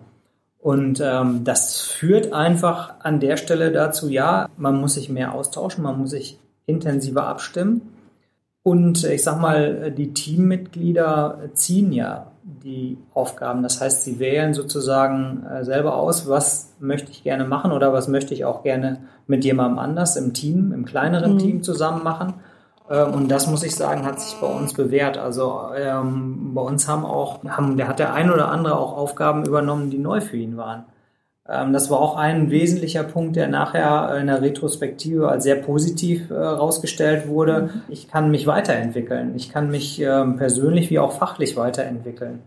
[0.60, 5.82] Und ähm, das führt einfach an der Stelle dazu, ja, man muss sich mehr austauschen,
[5.82, 7.93] man muss sich intensiver abstimmen.
[8.64, 13.62] Und ich sag mal, die Teammitglieder ziehen ja die Aufgaben.
[13.62, 18.08] Das heißt, sie wählen sozusagen äh, selber aus, was möchte ich gerne machen oder was
[18.08, 21.38] möchte ich auch gerne mit jemandem anders im Team, im kleineren mhm.
[21.38, 22.34] Team zusammen machen.
[22.90, 25.18] Ähm, und das muss ich sagen, hat sich bei uns bewährt.
[25.18, 29.44] Also ähm, bei uns haben auch, haben, der hat der ein oder andere auch Aufgaben
[29.44, 30.84] übernommen, die neu für ihn waren.
[31.48, 36.30] Ähm, das war auch ein wesentlicher Punkt, der nachher in der Retrospektive als sehr positiv
[36.30, 37.62] herausgestellt äh, wurde.
[37.62, 37.82] Mhm.
[37.88, 39.34] Ich kann mich weiterentwickeln.
[39.36, 42.40] Ich kann mich ähm, persönlich wie auch fachlich weiterentwickeln.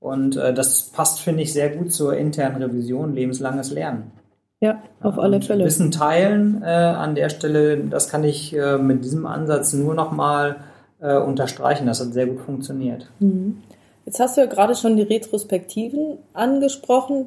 [0.00, 4.12] Und äh, das passt, finde ich, sehr gut zur internen Revision, lebenslanges Lernen.
[4.60, 5.64] Ja, auf alle Fälle.
[5.64, 10.56] Wissen teilen äh, an der Stelle, das kann ich äh, mit diesem Ansatz nur nochmal
[11.00, 11.86] äh, unterstreichen.
[11.86, 13.08] Das hat sehr gut funktioniert.
[13.20, 13.62] Mhm.
[14.04, 17.26] Jetzt hast du ja gerade schon die Retrospektiven angesprochen.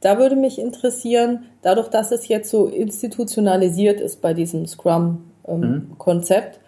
[0.00, 6.60] Da würde mich interessieren, dadurch, dass es jetzt so institutionalisiert ist bei diesem Scrum-Konzept,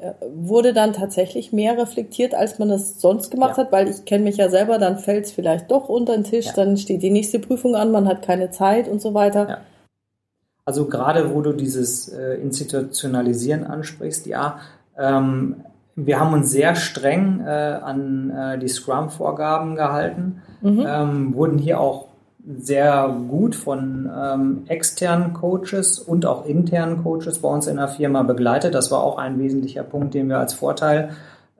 [0.00, 0.48] ähm, mhm.
[0.48, 3.64] wurde dann tatsächlich mehr reflektiert, als man das sonst gemacht ja.
[3.64, 6.46] hat, weil ich kenne mich ja selber, dann fällt es vielleicht doch unter den Tisch,
[6.46, 6.52] ja.
[6.54, 9.48] dann steht die nächste Prüfung an, man hat keine Zeit und so weiter.
[9.48, 9.58] Ja.
[10.66, 14.58] Also gerade wo du dieses äh, Institutionalisieren ansprichst, ja,
[14.98, 15.56] ähm,
[15.94, 20.84] wir haben uns sehr streng äh, an äh, die Scrum-Vorgaben gehalten, mhm.
[20.86, 22.05] ähm, wurden hier auch
[22.46, 28.22] sehr gut von ähm, externen Coaches und auch internen Coaches bei uns in der Firma
[28.22, 28.74] begleitet.
[28.74, 31.10] Das war auch ein wesentlicher Punkt, den wir als Vorteil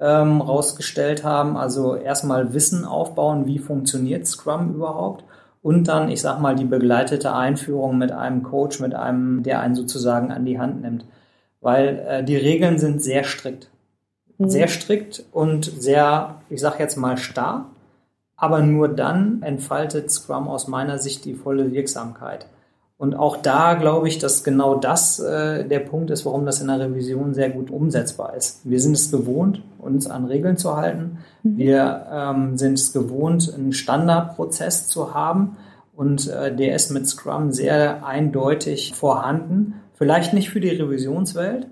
[0.00, 1.56] ähm, rausgestellt haben.
[1.56, 5.24] Also erstmal Wissen aufbauen, wie funktioniert Scrum überhaupt
[5.66, 9.74] und dann, ich sag mal, die begleitete Einführung mit einem Coach, mit einem, der einen
[9.74, 11.04] sozusagen an die Hand nimmt.
[11.60, 13.68] Weil äh, die Regeln sind sehr strikt.
[14.38, 14.48] Mhm.
[14.48, 17.66] Sehr strikt und sehr, ich sag jetzt mal, starr.
[18.36, 22.46] Aber nur dann entfaltet Scrum aus meiner Sicht die volle Wirksamkeit.
[22.98, 26.68] Und auch da glaube ich, dass genau das äh, der Punkt ist, warum das in
[26.68, 28.60] der Revision sehr gut umsetzbar ist.
[28.64, 31.18] Wir sind es gewohnt, uns an Regeln zu halten.
[31.42, 31.58] Mhm.
[31.58, 35.56] Wir ähm, sind es gewohnt, einen Standardprozess zu haben.
[35.94, 39.74] Und äh, der ist mit Scrum sehr eindeutig vorhanden.
[39.94, 41.66] Vielleicht nicht für die Revisionswelt,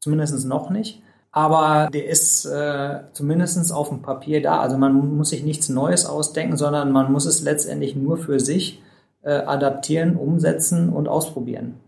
[0.00, 4.60] zumindest noch nicht aber der ist äh, zumindest auf dem Papier da.
[4.60, 8.82] Also man muss sich nichts Neues ausdenken, sondern man muss es letztendlich nur für sich
[9.22, 11.80] äh, adaptieren, umsetzen und ausprobieren.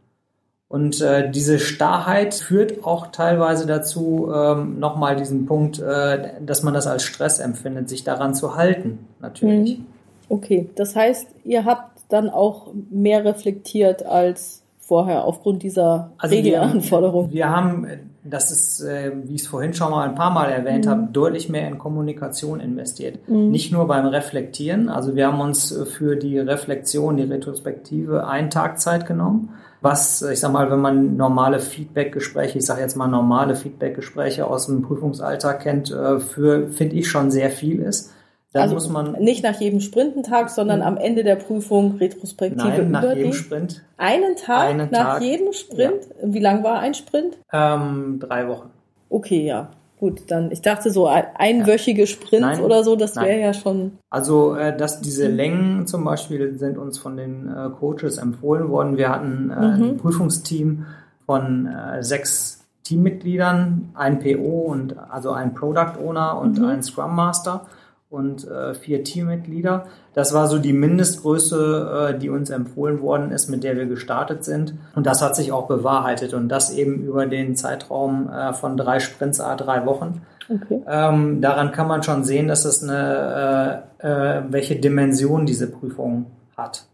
[0.68, 6.74] Und äh, diese Starrheit führt auch teilweise dazu, ähm, nochmal diesen Punkt, äh, dass man
[6.74, 9.78] das als Stress empfindet, sich daran zu halten, natürlich.
[9.78, 9.86] Mhm.
[10.30, 17.28] Okay, das heißt, ihr habt dann auch mehr reflektiert als vorher aufgrund dieser also Regelanforderung?
[17.28, 17.86] Wir, wir haben,
[18.24, 20.90] das ist, äh, wie ich es vorhin schon mal ein paar Mal erwähnt mhm.
[20.90, 23.28] habe, deutlich mehr in Kommunikation investiert.
[23.28, 23.50] Mhm.
[23.50, 24.88] Nicht nur beim Reflektieren.
[24.88, 29.50] Also wir haben uns für die Reflexion, die Retrospektive einen Tag Zeit genommen.
[29.82, 34.66] Was, ich sag mal, wenn man normale Feedbackgespräche, ich sage jetzt mal normale Feedbackgespräche aus
[34.66, 38.13] dem Prüfungsalltag kennt, äh, für, finde ich schon sehr viel ist.
[38.54, 42.90] Dann also muss man nicht nach jedem Sprintentag, sondern am Ende der Prüfung Retrospektive nein,
[42.92, 43.82] nach jedem Sprint.
[43.96, 46.06] Einen Tag einen nach Tag, jedem Sprint?
[46.22, 46.32] Ja.
[46.32, 47.36] Wie lang war ein Sprint?
[47.52, 48.70] Ähm, drei Wochen.
[49.10, 49.70] Okay, ja.
[49.98, 52.06] Gut, dann ich dachte so einwöchige ja.
[52.06, 53.98] Sprints nein, oder so, das wäre ja schon.
[54.08, 58.96] Also äh, dass diese Längen zum Beispiel sind uns von den äh, Coaches empfohlen worden.
[58.96, 59.82] Wir hatten äh, mhm.
[59.82, 60.86] ein Prüfungsteam
[61.26, 66.66] von äh, sechs Teammitgliedern, ein PO und also ein Product Owner und mhm.
[66.66, 67.66] ein Scrum Master.
[68.14, 69.86] Und äh, vier Teammitglieder.
[70.14, 74.44] Das war so die Mindestgröße, äh, die uns empfohlen worden ist, mit der wir gestartet
[74.44, 74.74] sind.
[74.94, 79.00] Und das hat sich auch bewahrheitet und das eben über den Zeitraum äh, von drei
[79.00, 80.22] Sprints a drei Wochen.
[80.48, 80.82] Okay.
[80.86, 86.26] Ähm, daran kann man schon sehen, dass es eine, äh, äh, welche Dimension diese Prüfung
[86.56, 86.86] hat.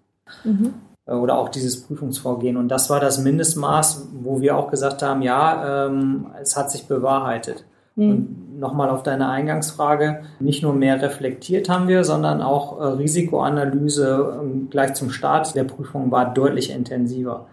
[0.45, 0.75] Mhm.
[1.07, 2.57] Äh, oder auch dieses Prüfungsvorgehen.
[2.57, 6.87] Und das war das Mindestmaß, wo wir auch gesagt haben, ja, ähm, es hat sich
[6.87, 7.65] bewahrheitet.
[7.97, 8.37] Mhm.
[8.61, 14.67] Nochmal auf deine Eingangsfrage, nicht nur mehr reflektiert haben wir, sondern auch äh, Risikoanalyse äh,
[14.69, 17.47] gleich zum Start der Prüfung war deutlich intensiver.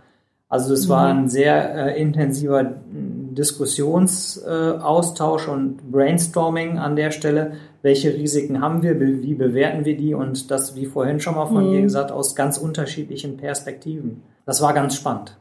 [0.50, 0.90] Also es mhm.
[0.90, 7.54] war ein sehr äh, intensiver Diskussionsaustausch und Brainstorming an der Stelle.
[7.82, 9.00] Welche Risiken haben wir?
[9.00, 10.14] Wie bewerten wir die?
[10.14, 11.72] Und das, wie vorhin schon mal von mhm.
[11.72, 14.24] dir gesagt, aus ganz unterschiedlichen Perspektiven.
[14.46, 15.38] Das war ganz spannend.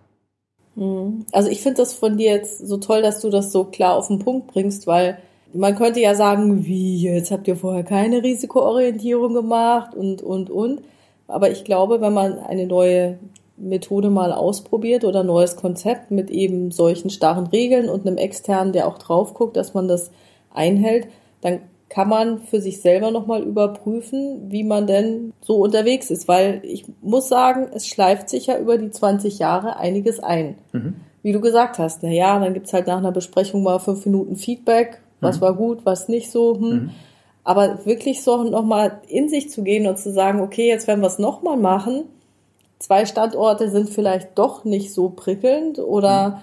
[0.76, 1.26] Mhm.
[1.32, 4.06] Also ich finde das von dir jetzt so toll, dass du das so klar auf
[4.06, 5.18] den Punkt bringst, weil
[5.52, 10.82] man könnte ja sagen, wie, jetzt habt ihr vorher keine Risikoorientierung gemacht und, und, und.
[11.28, 13.18] Aber ich glaube, wenn man eine neue
[13.56, 18.72] Methode mal ausprobiert oder ein neues Konzept mit eben solchen starren Regeln und einem externen,
[18.72, 20.10] der auch drauf guckt, dass man das
[20.52, 21.08] einhält,
[21.40, 26.26] dann kann man für sich selber nochmal überprüfen, wie man denn so unterwegs ist.
[26.28, 30.56] Weil ich muss sagen, es schleift sich ja über die 20 Jahre einiges ein.
[30.72, 30.96] Mhm.
[31.22, 34.36] Wie du gesagt hast, na ja, dann gibt's halt nach einer Besprechung mal fünf Minuten
[34.36, 35.40] Feedback, was mhm.
[35.42, 36.56] war gut, was nicht so.
[36.56, 36.68] Hm.
[36.68, 36.90] Mhm.
[37.44, 41.06] Aber wirklich so nochmal in sich zu gehen und zu sagen, okay, jetzt werden wir
[41.06, 42.04] es nochmal machen,
[42.78, 46.34] zwei Standorte sind vielleicht doch nicht so prickelnd oder mhm.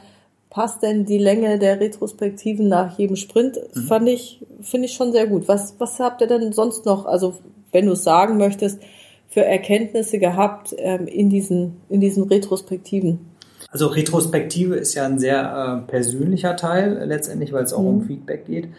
[0.50, 3.60] passt denn die Länge der Retrospektiven nach jedem Sprint?
[3.74, 3.82] Mhm.
[3.82, 5.48] Fand ich, finde ich schon sehr gut.
[5.48, 7.36] Was, was habt ihr denn sonst noch, also
[7.72, 8.82] wenn du es sagen möchtest,
[9.28, 13.33] für Erkenntnisse gehabt ähm, in diesen, in diesen Retrospektiven?
[13.74, 17.88] Also Retrospektive ist ja ein sehr äh, persönlicher Teil letztendlich, weil es auch mhm.
[17.88, 18.70] um Feedback geht.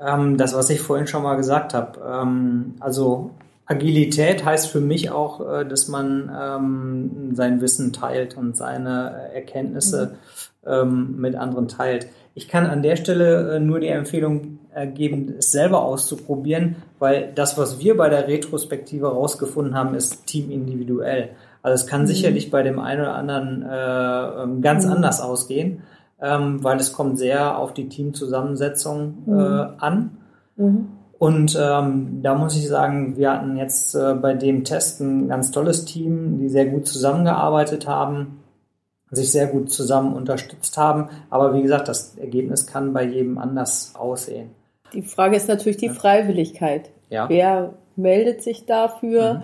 [0.00, 2.00] Ähm, das, was ich vorhin schon mal gesagt habe.
[2.04, 3.30] Ähm, also
[3.66, 10.16] Agilität heißt für mich auch, äh, dass man ähm, sein Wissen teilt und seine Erkenntnisse
[10.64, 10.72] mhm.
[10.72, 12.08] ähm, mit anderen teilt.
[12.34, 17.30] Ich kann an der Stelle äh, nur die Empfehlung äh, geben, es selber auszuprobieren, weil
[17.36, 21.30] das, was wir bei der Retrospektive herausgefunden haben, ist teamindividuell.
[21.62, 22.06] Also es kann mhm.
[22.06, 24.92] sicherlich bei dem einen oder anderen äh, ähm, ganz mhm.
[24.92, 25.82] anders ausgehen,
[26.20, 29.70] ähm, weil es kommt sehr auf die Teamzusammensetzung äh, mhm.
[29.78, 30.10] an.
[30.56, 30.88] Mhm.
[31.18, 35.50] Und ähm, da muss ich sagen, wir hatten jetzt äh, bei dem Test ein ganz
[35.50, 38.40] tolles Team, die sehr gut zusammengearbeitet haben,
[39.10, 41.10] sich sehr gut zusammen unterstützt haben.
[41.28, 44.50] Aber wie gesagt, das Ergebnis kann bei jedem anders aussehen.
[44.94, 46.90] Die Frage ist natürlich die Freiwilligkeit.
[47.10, 47.28] Ja.
[47.28, 49.34] Wer meldet sich dafür?
[49.34, 49.42] Mhm.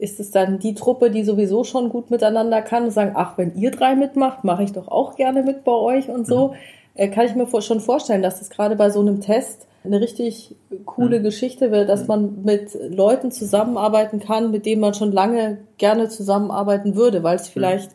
[0.00, 3.54] Ist es dann die Truppe, die sowieso schon gut miteinander kann und sagen, ach, wenn
[3.54, 6.54] ihr drei mitmacht, mache ich doch auch gerne mit bei euch und so.
[6.96, 7.10] Mhm.
[7.10, 11.18] Kann ich mir schon vorstellen, dass das gerade bei so einem Test eine richtig coole
[11.18, 11.24] mhm.
[11.24, 16.96] Geschichte wird, dass man mit Leuten zusammenarbeiten kann, mit denen man schon lange gerne zusammenarbeiten
[16.96, 17.90] würde, weil es vielleicht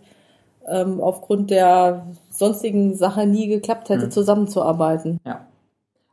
[0.68, 4.12] ähm, aufgrund der sonstigen Sache nie geklappt hätte, mhm.
[4.12, 5.20] zusammenzuarbeiten.
[5.26, 5.46] Ja.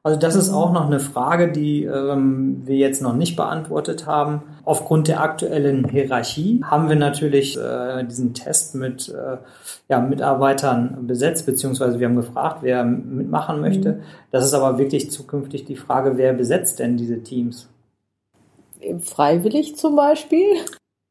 [0.04, 4.42] Also das ist auch noch eine Frage, die ähm, wir jetzt noch nicht beantwortet haben.
[4.64, 9.36] Aufgrund der aktuellen Hierarchie haben wir natürlich äh, diesen Test mit äh,
[9.88, 13.92] ja, Mitarbeitern besetzt, beziehungsweise wir haben gefragt, wer mitmachen möchte.
[13.92, 14.00] Mhm.
[14.32, 17.68] Das ist aber wirklich zukünftig die Frage, wer besetzt denn diese Teams?
[18.98, 20.56] Freiwillig zum Beispiel?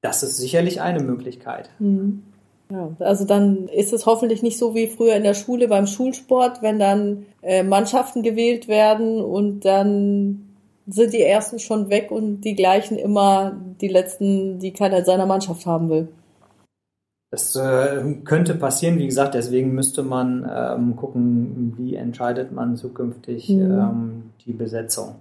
[0.02, 1.70] Das ist sicherlich eine Möglichkeit.
[1.80, 2.24] Mhm.
[2.72, 6.62] Ja, also dann ist es hoffentlich nicht so wie früher in der Schule beim Schulsport,
[6.62, 10.48] wenn dann äh, Mannschaften gewählt werden und dann
[10.88, 15.26] sind die ersten schon weg und die gleichen immer die letzten, die keiner in seiner
[15.26, 16.08] Mannschaft haben will.
[17.30, 23.50] Das äh, könnte passieren, wie gesagt, deswegen müsste man ähm, gucken, wie entscheidet man zukünftig
[23.50, 23.72] mhm.
[23.72, 25.16] ähm, die Besetzung.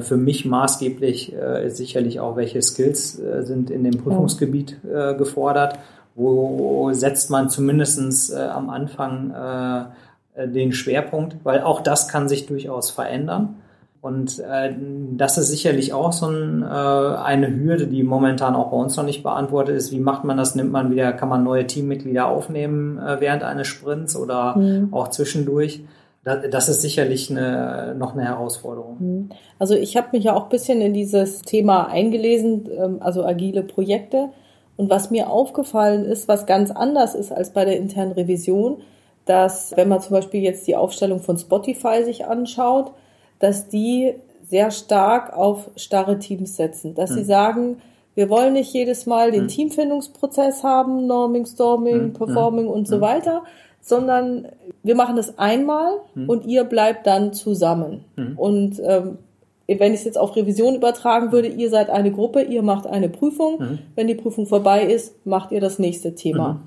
[0.00, 5.14] Für mich maßgeblich äh, ist sicherlich auch, welche Skills äh, sind in dem Prüfungsgebiet äh,
[5.14, 5.78] gefordert
[6.14, 12.46] wo setzt man zumindestens äh, am Anfang äh, den Schwerpunkt, weil auch das kann sich
[12.46, 13.56] durchaus verändern.
[14.02, 14.74] Und äh,
[15.12, 19.04] das ist sicherlich auch so ein, äh, eine Hürde, die momentan auch bei uns noch
[19.04, 19.92] nicht beantwortet ist.
[19.92, 20.56] Wie macht man das?
[20.56, 24.92] Nimmt man wieder, kann man neue Teammitglieder aufnehmen äh, während eines Sprints oder mhm.
[24.92, 25.84] auch zwischendurch?
[26.24, 28.96] Das ist sicherlich eine, noch eine Herausforderung.
[28.98, 29.28] Mhm.
[29.60, 33.62] Also ich habe mich ja auch ein bisschen in dieses Thema eingelesen, ähm, also agile
[33.62, 34.30] Projekte.
[34.76, 38.78] Und was mir aufgefallen ist, was ganz anders ist als bei der internen Revision,
[39.24, 42.92] dass wenn man zum Beispiel jetzt die Aufstellung von Spotify sich anschaut,
[43.38, 47.16] dass die sehr stark auf starre Teams setzen, dass hm.
[47.16, 47.76] sie sagen,
[48.14, 49.48] wir wollen nicht jedes Mal den hm.
[49.48, 52.12] Teamfindungsprozess haben, Norming, Storming, hm.
[52.12, 53.02] Performing und so hm.
[53.02, 53.42] weiter,
[53.80, 54.48] sondern
[54.82, 56.28] wir machen das einmal hm.
[56.28, 58.04] und ihr bleibt dann zusammen.
[58.16, 58.38] Hm.
[58.38, 59.18] Und ähm,
[59.66, 63.08] wenn ich es jetzt auf Revision übertragen würde, ihr seid eine Gruppe, ihr macht eine
[63.08, 63.58] Prüfung.
[63.58, 63.78] Mhm.
[63.94, 66.54] Wenn die Prüfung vorbei ist, macht ihr das nächste Thema.
[66.54, 66.60] Mhm.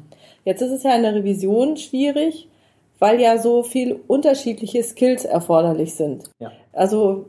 [0.46, 2.48] Jetzt ist es ja in der Revision schwierig,
[3.00, 6.30] weil ja so viel unterschiedliche Skills erforderlich sind.
[6.40, 6.52] Ja.
[6.72, 7.26] Also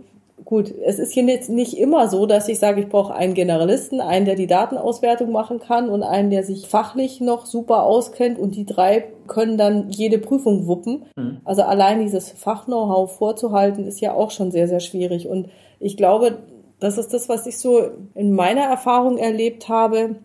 [0.47, 4.01] gut, es ist hier jetzt nicht immer so, dass ich sage, ich brauche einen Generalisten,
[4.01, 8.55] einen, der die Datenauswertung machen kann und einen, der sich fachlich noch super auskennt und
[8.55, 11.05] die drei können dann jede Prüfung wuppen.
[11.17, 11.39] Mhm.
[11.45, 15.27] Also allein dieses Fach-Know-how vorzuhalten, ist ja auch schon sehr, sehr schwierig.
[15.27, 15.49] Und
[15.81, 16.39] ich glaube,
[16.79, 17.83] das ist das, was ich so
[18.15, 20.17] in meiner Erfahrung erlebt habe,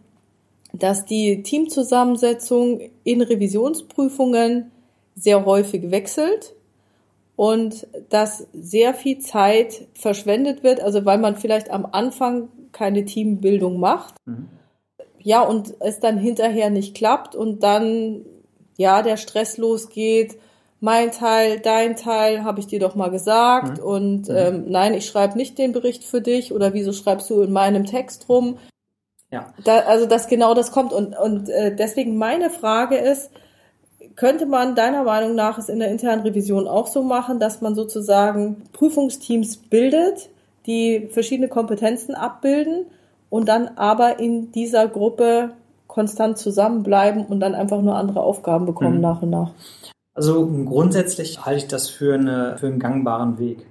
[0.72, 4.72] dass die Teamzusammensetzung in Revisionsprüfungen
[5.16, 6.54] sehr häufig wechselt
[7.42, 13.80] und dass sehr viel Zeit verschwendet wird, also weil man vielleicht am Anfang keine Teambildung
[13.80, 14.14] macht.
[14.26, 14.48] Mhm.
[15.18, 18.26] Ja, und es dann hinterher nicht klappt und dann
[18.78, 20.38] ja der Stress losgeht.
[20.82, 23.80] Mein Teil, dein Teil, habe ich dir doch mal gesagt.
[23.80, 23.84] Mhm.
[23.84, 24.36] Und mhm.
[24.36, 27.88] ähm, nein, ich schreibe nicht den Bericht für dich oder wieso schreibst du in meinem
[27.88, 28.60] Text rum?
[29.32, 29.52] Ja.
[29.64, 30.94] Da, also dass genau das kommt.
[30.94, 33.32] Und, und äh, deswegen meine Frage ist,
[34.22, 37.74] könnte man deiner Meinung nach es in der internen Revision auch so machen, dass man
[37.74, 40.30] sozusagen Prüfungsteams bildet,
[40.68, 42.86] die verschiedene Kompetenzen abbilden
[43.32, 45.54] und dann aber in dieser Gruppe
[45.88, 49.02] konstant zusammenbleiben und dann einfach nur andere Aufgaben bekommen mhm.
[49.02, 49.54] nach und nach?
[50.14, 53.66] Also grundsätzlich halte ich das für, eine, für einen gangbaren Weg.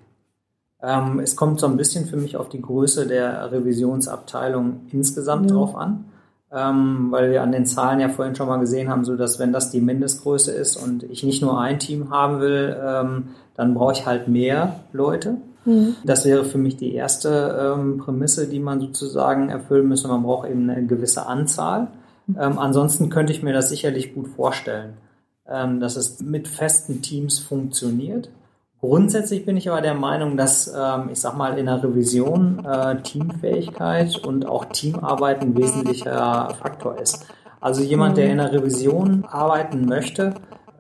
[0.82, 5.56] Ähm, es kommt so ein bisschen für mich auf die Größe der Revisionsabteilung insgesamt ja.
[5.56, 6.06] drauf an
[6.52, 9.52] ähm, weil wir an den Zahlen ja vorhin schon mal gesehen haben, so dass wenn
[9.52, 13.92] das die Mindestgröße ist und ich nicht nur ein Team haben will, ähm, dann brauche
[13.92, 15.36] ich halt mehr Leute.
[15.64, 15.96] Mhm.
[16.04, 20.08] Das wäre für mich die erste ähm, Prämisse, die man sozusagen erfüllen müsste.
[20.08, 21.88] Man braucht eben eine gewisse Anzahl.
[22.28, 24.94] Ähm, ansonsten könnte ich mir das sicherlich gut vorstellen,
[25.48, 28.30] ähm, dass es mit festen Teams funktioniert.
[28.80, 32.96] Grundsätzlich bin ich aber der Meinung, dass, ähm, ich sag mal, in der Revision äh,
[33.02, 37.26] Teamfähigkeit und auch Teamarbeit ein wesentlicher Faktor ist.
[37.60, 40.32] Also jemand, der in der Revision arbeiten möchte,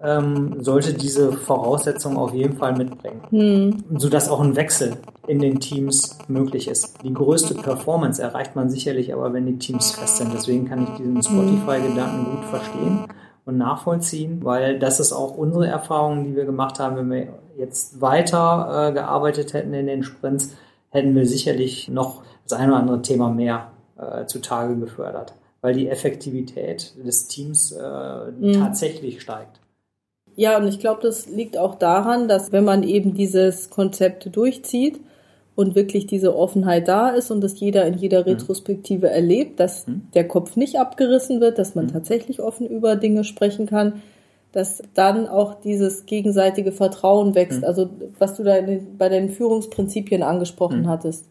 [0.02, 3.98] ähm, sollte diese Voraussetzungen auf jeden Fall mitbringen, hm.
[3.98, 7.02] sodass auch ein Wechsel in den Teams möglich ist.
[7.04, 10.32] Die größte Performance erreicht man sicherlich aber, wenn die Teams fest sind.
[10.32, 13.04] Deswegen kann ich diesen Spotify-Gedanken gut verstehen
[13.44, 18.00] und nachvollziehen, weil das ist auch unsere Erfahrung, die wir gemacht haben, wenn wir jetzt
[18.00, 20.54] weiter äh, gearbeitet hätten in den Sprints,
[20.90, 25.88] hätten wir sicherlich noch das eine oder andere Thema mehr äh, zutage gefördert, weil die
[25.88, 28.54] Effektivität des Teams äh, mhm.
[28.54, 29.60] tatsächlich steigt.
[30.36, 35.00] Ja, und ich glaube, das liegt auch daran, dass wenn man eben dieses Konzept durchzieht,
[35.60, 38.28] und wirklich diese Offenheit da ist und dass jeder in jeder mhm.
[38.28, 39.12] Retrospektive mhm.
[39.12, 40.08] erlebt, dass mhm.
[40.14, 41.92] der Kopf nicht abgerissen wird, dass man mhm.
[41.92, 44.00] tatsächlich offen über Dinge sprechen kann,
[44.52, 47.58] dass dann auch dieses gegenseitige Vertrauen wächst.
[47.58, 47.64] Mhm.
[47.66, 50.88] Also was du da den, bei den Führungsprinzipien angesprochen mhm.
[50.88, 51.26] hattest,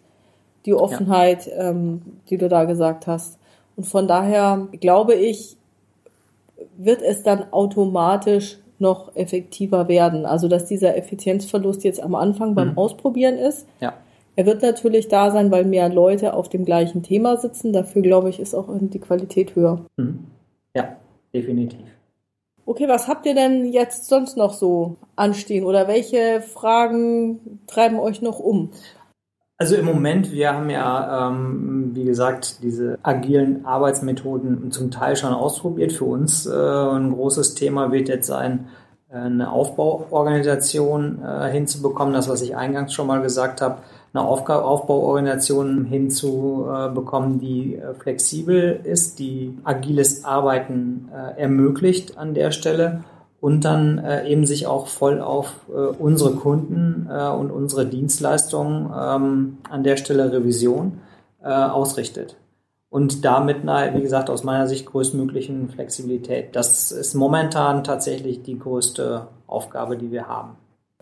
[0.68, 1.72] die Offenheit, ja.
[1.72, 3.39] ähm, die du da gesagt hast.
[3.76, 5.58] Und von daher glaube ich,
[6.78, 10.28] wird es dann automatisch noch effektiver werden.
[10.28, 13.65] Also dass dieser Effizienzverlust jetzt am Anfang beim Ausprobieren ist.
[13.82, 13.96] Ja
[14.39, 17.73] er wird natürlich da sein, weil mehr Leute auf dem gleichen Thema sitzen.
[17.73, 19.82] Dafür, glaube ich, ist auch die Qualität höher.
[19.97, 20.28] Mhm.
[20.73, 20.95] Ja,
[21.34, 21.82] definitiv.
[22.65, 28.21] Okay, was habt ihr denn jetzt sonst noch so anstehen oder welche Fragen treiben euch
[28.21, 28.69] noch um?
[29.58, 35.34] Also im Moment, wir haben ja, ähm, wie gesagt, diese agilen Arbeitsmethoden zum Teil schon
[35.34, 35.91] ausprobiert.
[35.91, 38.69] Für uns äh, ein großes Thema wird jetzt sein,
[39.10, 42.13] äh, eine Aufbauorganisation äh, hinzubekommen.
[42.13, 43.80] Das, was ich eingangs schon mal gesagt habe,
[44.13, 53.04] eine Aufbauorganisation hinzubekommen, die äh, flexibel ist, die agiles Arbeiten äh, ermöglicht an der Stelle
[53.39, 55.54] und dann äh, eben sich auch voll auf
[55.98, 61.00] unsere Kunden und unsere Dienstleistungen ähm, an der Stelle Revision
[61.41, 62.36] ausrichtet.
[62.89, 66.54] Und damit, wie gesagt, aus meiner Sicht größtmöglichen Flexibilität.
[66.54, 70.58] Das ist momentan tatsächlich die größte Aufgabe, die wir haben.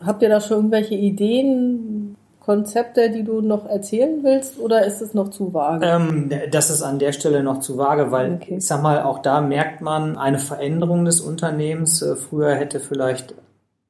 [0.06, 2.07] Habt ihr da schon irgendwelche Ideen,
[2.48, 5.86] Konzepte, die du noch erzählen willst, oder ist es noch zu vage?
[5.86, 8.56] Ähm, das ist an der Stelle noch zu vage, weil okay.
[8.60, 12.02] ich sag mal, auch da merkt man eine Veränderung des Unternehmens.
[12.02, 13.36] Äh, früher hätte vielleicht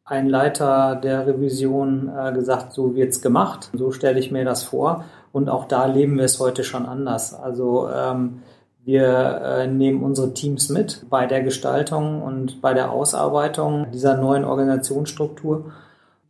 [0.05, 3.70] ein Leiter der Revision äh, gesagt, so wird's gemacht.
[3.74, 5.05] So stelle ich mir das vor.
[5.32, 7.36] Und auch da leben wir es heute schon anders.
[7.36, 8.41] Also ähm,
[8.84, 14.45] wir äh, nehmen unsere Teams mit bei der Gestaltung und bei der Ausarbeitung dieser neuen
[14.45, 15.66] Organisationsstruktur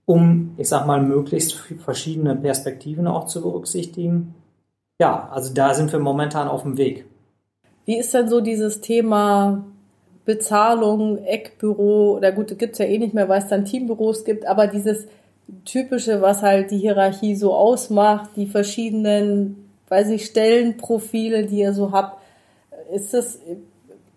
[0.08, 4.34] um, ich sag mal, möglichst verschiedene Perspektiven auch zu berücksichtigen.
[5.00, 7.06] Ja, also da sind wir momentan auf dem Weg.
[7.86, 9.66] Wie ist denn so dieses Thema
[10.26, 14.46] Bezahlung, Eckbüro, oder gut, das gibt's ja eh nicht mehr, weil es dann Teambüros gibt,
[14.46, 15.08] aber dieses
[15.66, 21.92] Typische, was halt die Hierarchie so ausmacht, die verschiedenen, weiß ich, Stellenprofile, die ihr so
[21.92, 22.22] habt.
[22.94, 23.40] Ist das,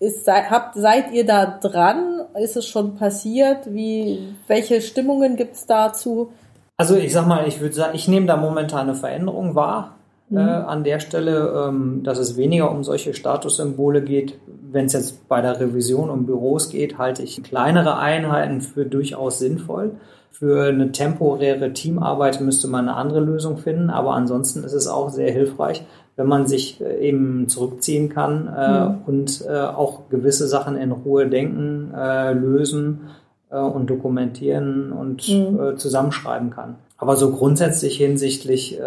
[0.00, 2.22] ist, habt, seid ihr da dran?
[2.42, 3.72] Ist es schon passiert?
[3.72, 6.32] Wie, welche Stimmungen gibt's dazu?
[6.78, 9.96] Also ich sag mal, ich würde sagen, ich nehme da momentan eine Veränderung wahr.
[10.30, 10.38] Mhm.
[10.38, 14.38] Äh, an der Stelle, ähm, dass es weniger um solche Statussymbole geht.
[14.46, 19.38] Wenn es jetzt bei der Revision um Büros geht, halte ich kleinere Einheiten für durchaus
[19.38, 19.96] sinnvoll.
[20.30, 25.10] Für eine temporäre Teamarbeit müsste man eine andere Lösung finden, aber ansonsten ist es auch
[25.10, 25.84] sehr hilfreich,
[26.20, 28.98] wenn man sich äh, eben zurückziehen kann äh, mhm.
[29.06, 33.08] und äh, auch gewisse Sachen in Ruhe denken, äh, lösen
[33.48, 35.58] äh, und dokumentieren und mhm.
[35.58, 36.74] Äh, zusammenschreiben kann.
[36.98, 38.78] Aber so grundsätzlich hinsichtlich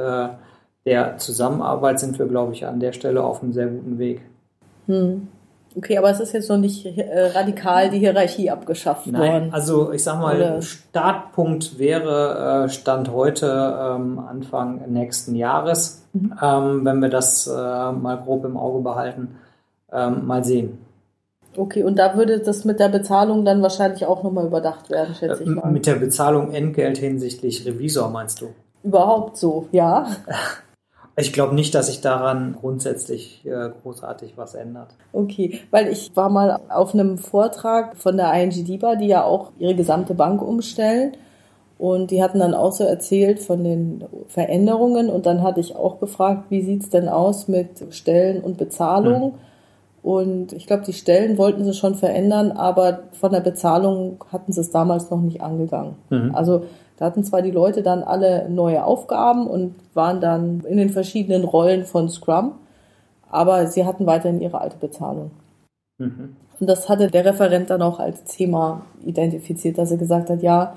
[0.85, 4.21] der Zusammenarbeit sind wir, glaube ich, an der Stelle auf einem sehr guten Weg.
[4.85, 5.29] Mhm.
[5.75, 9.53] Okay, aber es ist jetzt noch nicht äh, radikal die Hierarchie abgeschafft Nein, worden.
[9.53, 10.61] Also ich sag mal, Oder?
[10.61, 13.47] Startpunkt wäre äh, Stand heute
[13.79, 16.33] ähm, Anfang nächsten Jahres, mhm.
[16.41, 19.39] ähm, wenn wir das äh, mal grob im Auge behalten,
[19.91, 20.77] ähm, mal sehen.
[21.55, 25.43] Okay, und da würde das mit der Bezahlung dann wahrscheinlich auch nochmal überdacht werden, schätze
[25.43, 25.71] ich mal.
[25.71, 28.49] Mit der Bezahlung Entgelt hinsichtlich Revisor meinst du?
[28.83, 30.07] Überhaupt so, ja.
[31.15, 34.95] Ich glaube nicht, dass sich daran grundsätzlich äh, großartig was ändert.
[35.11, 39.51] Okay, weil ich war mal auf einem Vortrag von der ING DIBA, die ja auch
[39.59, 41.11] ihre gesamte Bank umstellen.
[41.77, 45.09] Und die hatten dann auch so erzählt von den Veränderungen.
[45.09, 49.33] Und dann hatte ich auch gefragt, wie sieht's denn aus mit Stellen und Bezahlung?
[49.33, 49.39] Hm.
[50.03, 54.59] Und ich glaube, die Stellen wollten sie schon verändern, aber von der Bezahlung hatten sie
[54.59, 55.95] es damals noch nicht angegangen.
[56.09, 56.35] Mhm.
[56.35, 56.65] Also
[56.97, 61.43] da hatten zwar die Leute dann alle neue Aufgaben und waren dann in den verschiedenen
[61.43, 62.53] Rollen von Scrum,
[63.29, 65.31] aber sie hatten weiterhin ihre alte Bezahlung.
[65.97, 66.35] Mhm.
[66.59, 70.75] Und das hatte der Referent dann auch als Thema identifiziert, dass er gesagt hat, ja,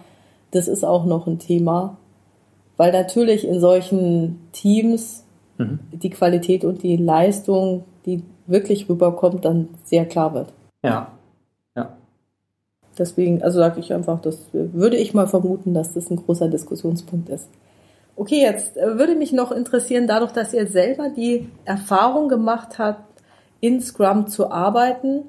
[0.51, 1.97] das ist auch noch ein Thema,
[2.77, 5.25] weil natürlich in solchen Teams
[5.59, 5.81] mhm.
[5.93, 10.53] die Qualität und die Leistung, die wirklich rüberkommt, dann sehr klar wird.
[10.83, 11.09] Ja,
[12.99, 17.29] Deswegen, also sage ich einfach, das würde ich mal vermuten, dass das ein großer Diskussionspunkt
[17.29, 17.49] ist.
[18.17, 23.05] Okay, jetzt äh, würde mich noch interessieren, dadurch, dass ihr selber die Erfahrung gemacht habt,
[23.61, 25.25] in Scrum zu arbeiten,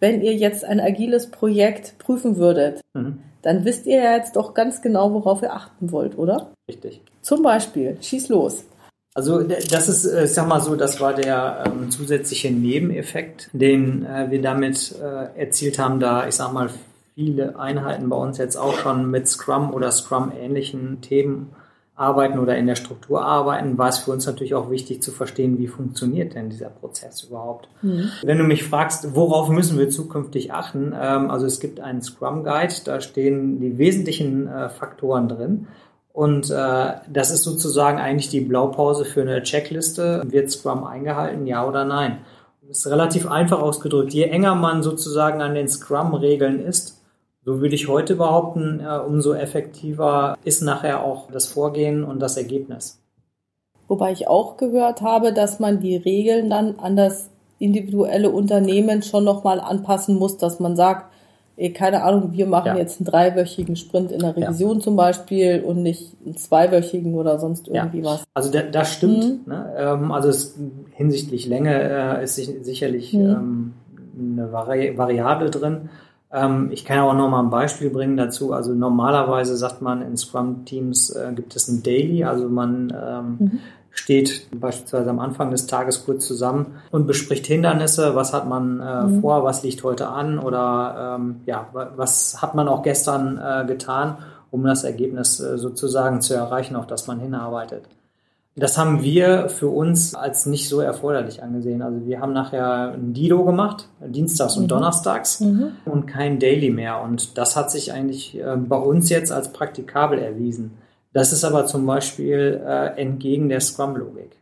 [0.00, 3.20] wenn ihr jetzt ein agiles Projekt prüfen würdet, mhm.
[3.42, 6.50] dann wisst ihr ja jetzt doch ganz genau, worauf ihr achten wollt, oder?
[6.68, 7.00] Richtig.
[7.22, 8.64] Zum Beispiel, schieß los.
[9.14, 14.04] Also das ist, äh, ich sag mal so, das war der ähm, zusätzliche Nebeneffekt, den
[14.04, 16.68] äh, wir damit äh, erzielt haben, da ich sag mal
[17.14, 21.50] viele Einheiten bei uns jetzt auch schon mit Scrum oder Scrum-ähnlichen Themen
[21.96, 25.58] arbeiten oder in der Struktur arbeiten, war es für uns natürlich auch wichtig zu verstehen,
[25.58, 27.68] wie funktioniert denn dieser Prozess überhaupt.
[27.82, 28.10] Mhm.
[28.24, 32.42] Wenn du mich fragst, worauf müssen wir zukünftig achten, ähm, also es gibt einen Scrum
[32.42, 35.68] Guide, da stehen die wesentlichen äh, Faktoren drin.
[36.12, 40.22] Und äh, das ist sozusagen eigentlich die Blaupause für eine Checkliste.
[40.26, 42.18] Wird Scrum eingehalten, ja oder nein?
[42.66, 44.12] Das ist relativ einfach ausgedrückt.
[44.12, 47.03] Je enger man sozusagen an den Scrum-Regeln ist,
[47.44, 52.36] so würde ich heute behaupten, äh, umso effektiver ist nachher auch das Vorgehen und das
[52.36, 53.00] Ergebnis.
[53.86, 59.24] Wobei ich auch gehört habe, dass man die Regeln dann an das individuelle Unternehmen schon
[59.24, 61.12] nochmal anpassen muss, dass man sagt,
[61.56, 62.76] ey, keine Ahnung, wir machen ja.
[62.76, 64.82] jetzt einen dreiwöchigen Sprint in der Revision ja.
[64.82, 68.04] zum Beispiel und nicht einen zweiwöchigen oder sonst irgendwie ja.
[68.04, 68.24] was.
[68.34, 69.46] Also da, das stimmt.
[69.46, 69.52] Mhm.
[69.52, 69.74] Ne?
[69.76, 70.58] Ähm, also es,
[70.94, 73.20] hinsichtlich Länge äh, ist sicherlich mhm.
[73.20, 73.74] ähm,
[74.18, 75.90] eine Vari Variable drin.
[76.34, 78.52] Ähm, ich kann auch noch mal ein Beispiel bringen dazu.
[78.52, 83.60] Also normalerweise sagt man in Scrum-Teams äh, gibt es ein Daily, also man ähm, mhm.
[83.92, 89.04] steht beispielsweise am Anfang des Tages kurz zusammen und bespricht Hindernisse, was hat man äh,
[89.04, 89.20] mhm.
[89.20, 94.18] vor, was liegt heute an oder ähm, ja, was hat man auch gestern äh, getan,
[94.50, 97.84] um das Ergebnis äh, sozusagen zu erreichen, auf das man hinarbeitet.
[98.56, 101.82] Das haben wir für uns als nicht so erforderlich angesehen.
[101.82, 104.68] Also wir haben nachher ein Dido gemacht, dienstags und mhm.
[104.68, 105.72] donnerstags mhm.
[105.84, 107.02] und kein Daily mehr.
[107.02, 110.78] Und das hat sich eigentlich äh, bei uns jetzt als praktikabel erwiesen.
[111.12, 114.36] Das ist aber zum Beispiel äh, entgegen der Scrum-Logik.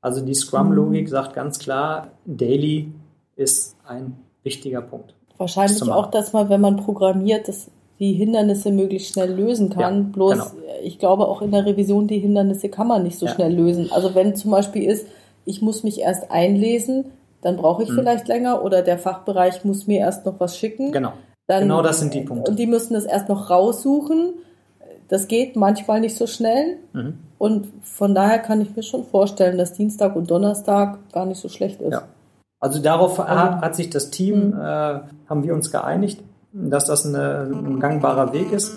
[0.00, 1.10] Also die Scrum-Logik mhm.
[1.10, 2.92] sagt ganz klar, Daily
[3.34, 5.14] ist ein wichtiger Punkt.
[5.36, 9.96] Wahrscheinlich auch, dass man, wenn man programmiert, das die Hindernisse möglichst schnell lösen kann.
[9.96, 10.46] Ja, Bloß, genau.
[10.82, 13.32] ich glaube, auch in der Revision die Hindernisse kann man nicht so ja.
[13.32, 13.90] schnell lösen.
[13.92, 15.06] Also wenn zum Beispiel ist,
[15.44, 17.06] ich muss mich erst einlesen,
[17.40, 17.96] dann brauche ich mhm.
[17.96, 20.92] vielleicht länger oder der Fachbereich muss mir erst noch was schicken.
[20.92, 21.12] Genau.
[21.46, 22.50] Dann, genau das sind die Punkte.
[22.50, 24.34] Und die müssen das erst noch raussuchen.
[25.08, 26.76] Das geht manchmal nicht so schnell.
[26.92, 27.18] Mhm.
[27.38, 31.48] Und von daher kann ich mir schon vorstellen, dass Dienstag und Donnerstag gar nicht so
[31.48, 31.92] schlecht ist.
[31.92, 32.02] Ja.
[32.60, 34.60] Also darauf also, hat, hat, sich das Team, mhm.
[34.60, 36.20] äh, haben wir uns geeinigt,
[36.52, 38.76] dass das eine, ein gangbarer Weg ist.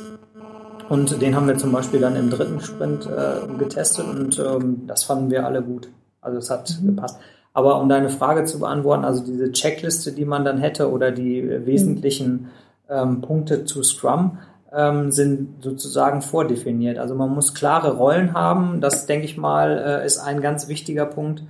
[0.90, 5.06] Und den haben wir zum Beispiel dann im dritten Sprint äh, getestet und ähm, das
[5.06, 5.90] fanden wir alle gut.
[6.20, 6.88] Also es hat mhm.
[6.88, 7.18] gepasst.
[7.54, 11.66] Aber um deine Frage zu beantworten, also diese Checkliste, die man dann hätte oder die
[11.66, 12.50] wesentlichen
[12.90, 14.38] ähm, Punkte zu Scrum,
[14.74, 16.98] ähm, sind sozusagen vordefiniert.
[16.98, 18.82] Also man muss klare Rollen haben.
[18.82, 21.44] Das, denke ich mal, äh, ist ein ganz wichtiger Punkt.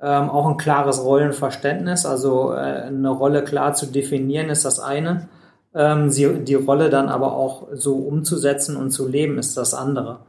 [0.00, 2.04] Ähm, auch ein klares Rollenverständnis.
[2.06, 5.28] Also äh, eine Rolle klar zu definieren ist das eine
[5.74, 10.20] ähm, sie, die Rolle dann aber auch so umzusetzen und zu leben, ist das andere.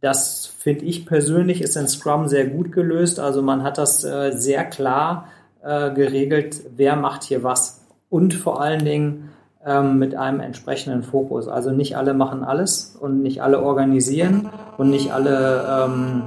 [0.00, 3.18] Das finde ich persönlich ist in Scrum sehr gut gelöst.
[3.20, 5.28] Also man hat das äh, sehr klar
[5.62, 7.80] äh, geregelt, wer macht hier was.
[8.10, 9.30] Und vor allen Dingen
[9.64, 11.48] ähm, mit einem entsprechenden Fokus.
[11.48, 16.22] Also nicht alle machen alles und nicht alle organisieren und nicht alle ähm,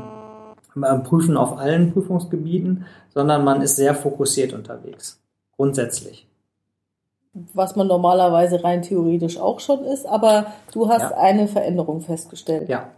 [0.82, 5.20] äh, prüfen auf allen Prüfungsgebieten, sondern man ist sehr fokussiert unterwegs.
[5.56, 6.27] Grundsätzlich
[7.54, 11.18] was man normalerweise rein theoretisch auch schon ist, aber du hast ja.
[11.18, 12.70] eine Veränderung festgestellt.
[12.70, 12.90] Ja.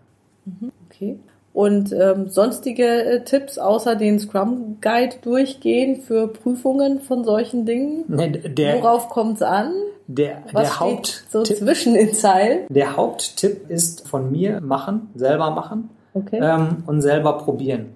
[0.45, 1.19] Mhm, okay.
[1.51, 8.05] Und ähm, sonstige äh, Tipps außer den Scrum Guide durchgehen für Prüfungen von solchen Dingen?
[8.07, 9.73] Nee, der, Worauf kommt es an?
[10.07, 12.59] Der, Was der Haupt so zwischen den Zeilen?
[12.69, 16.39] Der Haupttipp ist von mir machen, selber machen okay.
[16.41, 17.95] ähm, und selber probieren.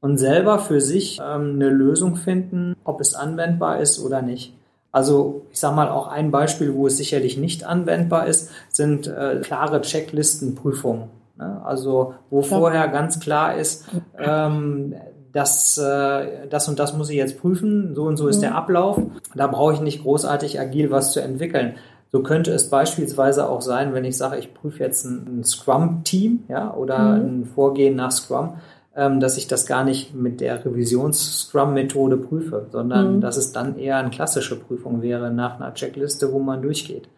[0.00, 4.54] Und selber für sich ähm, eine Lösung finden, ob es anwendbar ist oder nicht.
[4.92, 9.40] Also ich sage mal auch ein Beispiel, wo es sicherlich nicht anwendbar ist, sind äh,
[9.42, 11.08] klare Checklistenprüfungen.
[11.38, 11.62] Ne?
[11.64, 12.60] Also wo Klar.
[12.60, 13.86] vorher ganz klar ist,
[14.18, 14.94] ähm,
[15.32, 18.42] das, äh, das und das muss ich jetzt prüfen, so und so ist mhm.
[18.42, 19.00] der Ablauf.
[19.34, 21.76] Da brauche ich nicht großartig agil was zu entwickeln.
[22.10, 26.44] So könnte es beispielsweise auch sein, wenn ich sage, ich prüfe jetzt ein, ein Scrum-Team
[26.48, 27.40] ja, oder mhm.
[27.40, 28.56] ein Vorgehen nach Scrum,
[28.94, 33.20] dass ich das gar nicht mit der Revisions-Scrum-Methode prüfe, sondern mhm.
[33.20, 37.08] dass es dann eher eine klassische Prüfung wäre nach einer Checkliste, wo man durchgeht.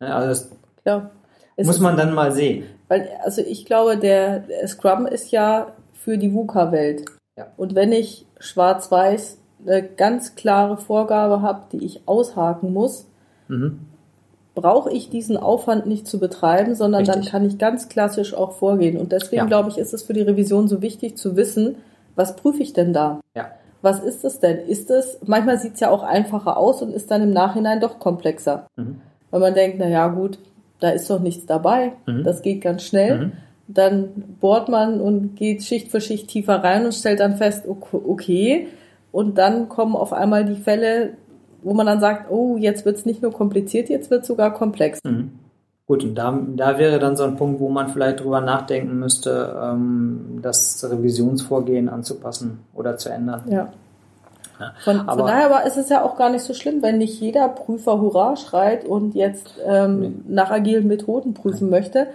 [0.00, 0.50] Ne, also das
[0.84, 1.10] ja.
[1.56, 2.64] muss man dann mal sehen.
[2.88, 7.04] Weil, also ich glaube, der, der Scrum ist ja für die VUCA-Welt.
[7.36, 7.48] Ja.
[7.56, 13.08] Und wenn ich schwarz-weiß eine ganz klare Vorgabe habe, die ich aushaken muss,
[13.48, 13.80] mhm
[14.54, 17.22] brauche ich diesen Aufwand nicht zu betreiben, sondern Richtig.
[17.22, 18.96] dann kann ich ganz klassisch auch vorgehen.
[18.96, 19.46] Und deswegen ja.
[19.46, 21.76] glaube ich, ist es für die Revision so wichtig zu wissen,
[22.14, 23.20] was prüfe ich denn da?
[23.36, 23.48] Ja.
[23.82, 24.58] Was ist es denn?
[24.66, 27.98] Ist es, manchmal sieht es ja auch einfacher aus und ist dann im Nachhinein doch
[27.98, 28.66] komplexer.
[28.76, 29.00] Mhm.
[29.30, 30.38] Weil man denkt, na ja, gut,
[30.80, 31.92] da ist doch nichts dabei.
[32.06, 32.24] Mhm.
[32.24, 33.18] Das geht ganz schnell.
[33.18, 33.32] Mhm.
[33.66, 38.68] Dann bohrt man und geht Schicht für Schicht tiefer rein und stellt dann fest, okay.
[39.10, 41.14] Und dann kommen auf einmal die Fälle,
[41.64, 44.52] wo man dann sagt, oh, jetzt wird es nicht nur kompliziert, jetzt wird es sogar
[44.52, 45.00] komplex.
[45.02, 45.32] Mhm.
[45.86, 49.54] Gut, und da, da wäre dann so ein Punkt, wo man vielleicht drüber nachdenken müsste,
[49.62, 53.42] ähm, das Revisionsvorgehen anzupassen oder zu ändern.
[53.48, 53.72] Ja.
[54.84, 57.20] Von, aber, von daher aber ist es ja auch gar nicht so schlimm, wenn nicht
[57.20, 60.12] jeder Prüfer Hurra schreit und jetzt ähm, nee.
[60.28, 61.80] nach agilen Methoden prüfen Nein.
[61.80, 62.06] möchte.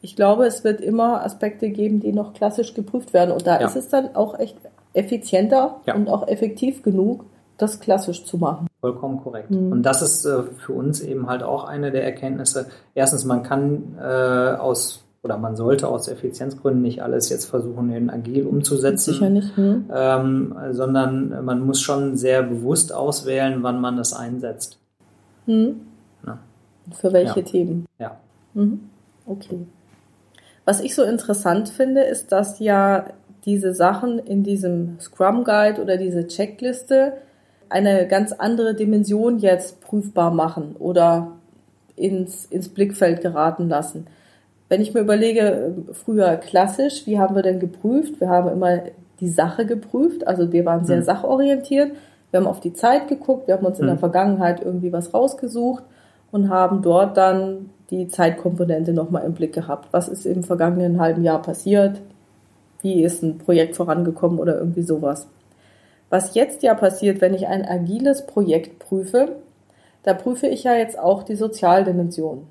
[0.00, 3.32] Ich glaube, es wird immer Aspekte geben, die noch klassisch geprüft werden.
[3.32, 3.66] Und da ja.
[3.66, 4.56] ist es dann auch echt
[4.94, 5.94] effizienter ja.
[5.94, 7.24] und auch effektiv genug,
[7.58, 8.66] das klassisch zu machen.
[8.80, 9.50] Vollkommen korrekt.
[9.50, 9.72] Mhm.
[9.72, 12.66] Und das ist äh, für uns eben halt auch eine der Erkenntnisse.
[12.94, 18.08] Erstens, man kann äh, aus oder man sollte aus Effizienzgründen nicht alles jetzt versuchen, in
[18.08, 19.12] agil umzusetzen.
[19.12, 19.58] Sicher nicht.
[19.58, 19.86] Mhm.
[19.92, 24.78] Ähm, sondern man muss schon sehr bewusst auswählen, wann man das einsetzt.
[25.46, 25.80] Mhm.
[26.92, 27.46] Für welche ja.
[27.46, 27.86] Themen?
[27.98, 28.16] Ja.
[28.54, 28.80] Mhm.
[29.26, 29.66] Okay.
[30.64, 33.06] Was ich so interessant finde, ist, dass ja
[33.44, 37.14] diese Sachen in diesem Scrum Guide oder diese Checkliste
[37.70, 41.32] eine ganz andere Dimension jetzt prüfbar machen oder
[41.96, 44.06] ins, ins Blickfeld geraten lassen.
[44.68, 48.20] Wenn ich mir überlege, früher klassisch, wie haben wir denn geprüft?
[48.20, 48.80] Wir haben immer
[49.20, 51.04] die Sache geprüft, also wir waren sehr mhm.
[51.04, 51.92] sachorientiert.
[52.30, 54.00] Wir haben auf die Zeit geguckt, wir haben uns in der hm.
[54.00, 55.82] Vergangenheit irgendwie was rausgesucht
[56.30, 59.88] und haben dort dann die Zeitkomponente nochmal im Blick gehabt.
[59.92, 62.02] Was ist im vergangenen halben Jahr passiert?
[62.82, 65.26] Wie ist ein Projekt vorangekommen oder irgendwie sowas?
[66.10, 69.36] Was jetzt ja passiert, wenn ich ein agiles Projekt prüfe,
[70.02, 72.46] da prüfe ich ja jetzt auch die Sozialdimension.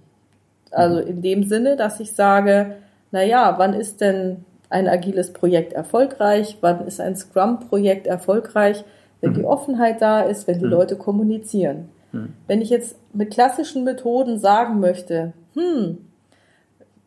[0.72, 2.76] Also in dem Sinne, dass ich sage,
[3.12, 6.58] na ja, wann ist denn ein agiles Projekt erfolgreich?
[6.62, 8.84] Wann ist ein Scrum-Projekt erfolgreich?
[9.22, 9.36] Wenn mhm.
[9.36, 10.72] die Offenheit da ist, wenn die mhm.
[10.72, 11.90] Leute kommunizieren.
[12.12, 12.34] Mhm.
[12.48, 15.98] Wenn ich jetzt mit klassischen Methoden sagen möchte, hm,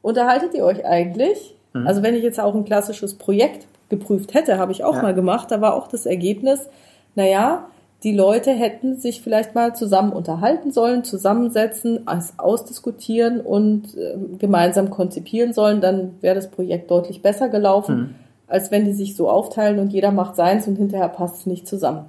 [0.02, 1.54] unterhaltet ihr euch eigentlich?
[1.74, 1.86] Mhm.
[1.86, 5.02] Also wenn ich jetzt auch ein klassisches Projekt geprüft hätte, habe ich auch ja.
[5.02, 5.50] mal gemacht.
[5.50, 6.68] Da war auch das Ergebnis,
[7.14, 7.66] naja,
[8.02, 12.06] die Leute hätten sich vielleicht mal zusammen unterhalten sollen, zusammensetzen,
[12.38, 18.14] ausdiskutieren und äh, gemeinsam konzipieren sollen, dann wäre das Projekt deutlich besser gelaufen, mhm.
[18.46, 21.68] als wenn die sich so aufteilen und jeder macht seins und hinterher passt es nicht
[21.68, 22.06] zusammen.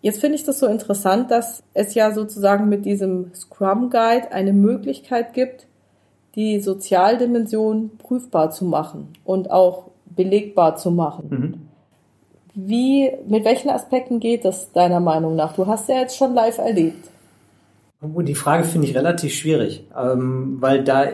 [0.00, 4.52] Jetzt finde ich das so interessant, dass es ja sozusagen mit diesem Scrum Guide eine
[4.52, 5.66] Möglichkeit gibt,
[6.36, 11.26] die Sozialdimension prüfbar zu machen und auch belegbar zu machen.
[11.30, 11.54] Mhm.
[12.54, 15.54] Wie, mit welchen Aspekten geht das deiner Meinung nach?
[15.54, 17.10] Du hast ja jetzt schon live erlebt.
[18.00, 21.04] Oh, die Frage finde ich relativ schwierig, ähm, weil da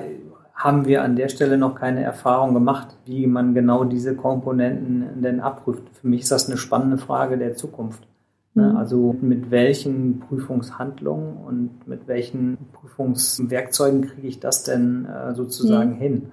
[0.54, 5.40] haben wir an der Stelle noch keine Erfahrung gemacht, wie man genau diese Komponenten denn
[5.40, 5.82] abprüft.
[6.00, 8.06] Für mich ist das eine spannende Frage der Zukunft.
[8.54, 8.68] Ne?
[8.68, 8.76] Mhm.
[8.76, 15.98] Also mit welchen Prüfungshandlungen und mit welchen Prüfungswerkzeugen kriege ich das denn äh, sozusagen Mhm.
[15.98, 16.32] hin?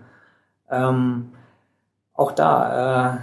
[2.20, 3.18] Auch da, äh,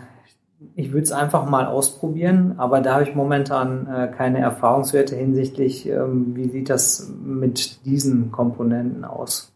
[0.75, 5.87] ich würde es einfach mal ausprobieren, aber da habe ich momentan äh, keine Erfahrungswerte hinsichtlich,
[5.87, 9.53] ähm, wie sieht das mit diesen Komponenten aus.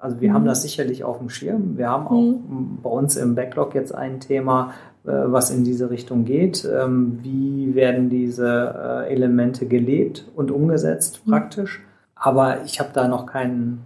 [0.00, 0.34] Also wir Mhm.
[0.34, 1.78] haben das sicherlich auf dem Schirm.
[1.78, 2.78] Wir haben auch Mhm.
[2.82, 4.72] bei uns im Backlog jetzt ein Thema,
[5.04, 6.68] äh, was in diese Richtung geht.
[6.68, 11.30] Ähm, Wie werden diese äh, Elemente gelebt und umgesetzt Mhm.
[11.30, 11.80] praktisch?
[12.16, 13.78] Aber ich habe da noch kein,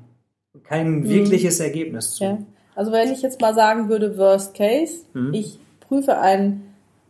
[0.65, 1.05] kein Mhm.
[1.11, 2.25] wirkliches Ergebnis zu.
[2.25, 2.39] Ja.
[2.77, 5.33] Also wenn ich jetzt mal sagen würde, Worst Case, Mhm.
[5.35, 6.63] ich prüfe ein,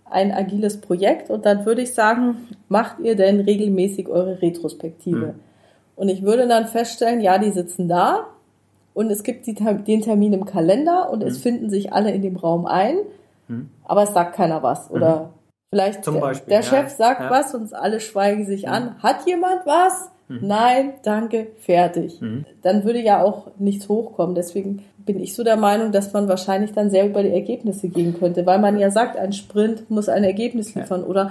[0.09, 2.37] ein agiles Projekt und dann würde ich sagen,
[2.69, 5.27] macht ihr denn regelmäßig eure Retrospektive?
[5.27, 5.35] Mhm.
[5.97, 8.27] Und ich würde dann feststellen, ja, die sitzen da
[8.95, 11.43] und es gibt die, den Termin im Kalender und es Mhm.
[11.43, 12.97] finden sich alle in dem Raum ein,
[13.49, 13.69] Mhm.
[13.85, 14.91] aber es sagt keiner was.
[14.91, 15.31] Oder
[15.71, 16.63] vielleicht Zum der, Beispiel, der ja.
[16.63, 17.31] Chef sagt Ja.
[17.31, 18.73] was und alle schweigen sich Mhm.
[18.73, 19.03] an.
[19.03, 20.11] Hat jemand was?
[20.29, 20.41] Mhm.
[20.43, 22.21] Nein, danke, fertig.
[22.21, 22.45] Mhm.
[22.63, 24.35] Dann würde ja auch nichts hochkommen.
[24.35, 28.19] Deswegen bin ich so der Meinung, dass man wahrscheinlich dann sehr über die Ergebnisse gehen
[28.19, 30.81] könnte, weil man ja sagt, ein Sprint muss ein Ergebnis Ja.
[30.83, 31.31] liefern oder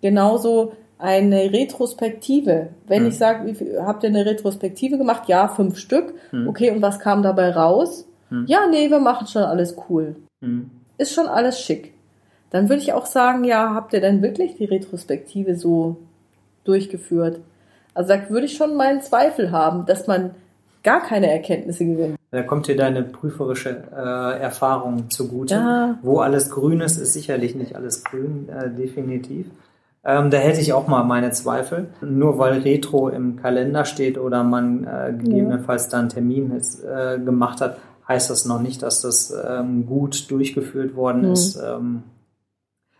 [0.00, 2.68] genauso eine Retrospektive.
[2.86, 3.08] Wenn Mhm.
[3.08, 5.28] ich sage, habt ihr eine Retrospektive gemacht?
[5.28, 6.14] Ja, fünf Stück.
[6.32, 6.48] Mhm.
[6.48, 8.06] Okay, und was kam dabei raus?
[8.30, 8.46] Mhm.
[8.48, 10.16] Ja, nee, wir machen schon alles cool.
[10.40, 10.70] Mhm.
[10.98, 11.92] Ist schon alles schick.
[12.50, 15.96] Dann würde ich auch sagen, ja, habt ihr denn wirklich die Retrospektive so
[16.64, 17.40] durchgeführt?
[17.94, 20.30] Also da würde ich schon meinen Zweifel haben, dass man
[20.82, 22.16] gar keine Erkenntnisse gewinnt.
[22.30, 25.54] Da kommt dir deine prüferische äh, Erfahrung zugute.
[25.54, 25.98] Ja.
[26.02, 29.46] Wo alles grün ist, ist sicherlich nicht alles grün, äh, definitiv.
[30.04, 31.86] Ähm, da hätte ich auch mal meine Zweifel.
[32.00, 37.60] Nur weil Retro im Kalender steht oder man äh, gegebenenfalls da einen Termin äh, gemacht
[37.60, 37.76] hat,
[38.08, 41.32] heißt das noch nicht, dass das ähm, gut durchgeführt worden Mhm.
[41.32, 41.56] ist.
[41.64, 42.02] Ähm,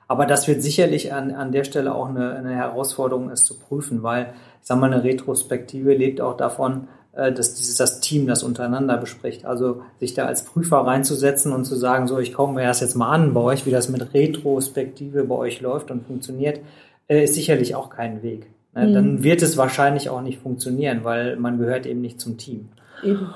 [0.07, 4.03] aber das wird sicherlich an, an der Stelle auch eine, eine Herausforderung, es zu prüfen,
[4.03, 8.43] weil ich sage mal, eine Retrospektive lebt auch davon, äh, dass dieses das Team das
[8.43, 9.45] untereinander bespricht.
[9.45, 12.95] Also sich da als Prüfer reinzusetzen und zu sagen, so ich komme mir das jetzt
[12.95, 16.61] mal an bei euch, wie das mit Retrospektive bei euch läuft und funktioniert,
[17.09, 18.47] äh, ist sicherlich auch kein Weg.
[18.75, 18.87] Ne?
[18.87, 18.95] Mhm.
[18.95, 22.69] Dann wird es wahrscheinlich auch nicht funktionieren, weil man gehört eben nicht zum Team.
[23.03, 23.35] Eben.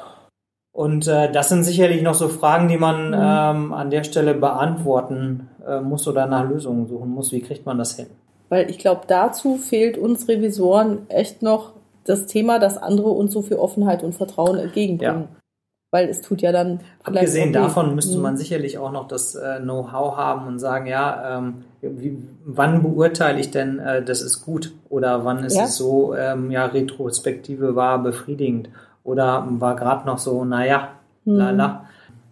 [0.73, 3.15] Und äh, das sind sicherlich noch so Fragen, die man Mhm.
[3.15, 7.33] ähm, an der Stelle beantworten äh, muss oder nach Lösungen suchen muss.
[7.33, 8.07] Wie kriegt man das hin?
[8.49, 11.73] Weil ich glaube, dazu fehlt uns Revisoren echt noch
[12.05, 15.29] das Thema, dass andere uns so viel Offenheit und Vertrauen entgegenbringen.
[15.93, 18.23] Weil es tut ja dann Abgesehen davon müsste Mhm.
[18.23, 23.39] man sicherlich auch noch das äh, Know-how haben und sagen, ja, ähm, wie, wann beurteile
[23.41, 25.65] ich denn, äh, das ist gut oder wann ist Ja.
[25.65, 28.69] es so, ähm, ja, Retrospektive war befriedigend
[29.05, 30.89] oder war gerade noch so, naja,
[31.25, 31.37] Mhm.
[31.39, 31.85] lala.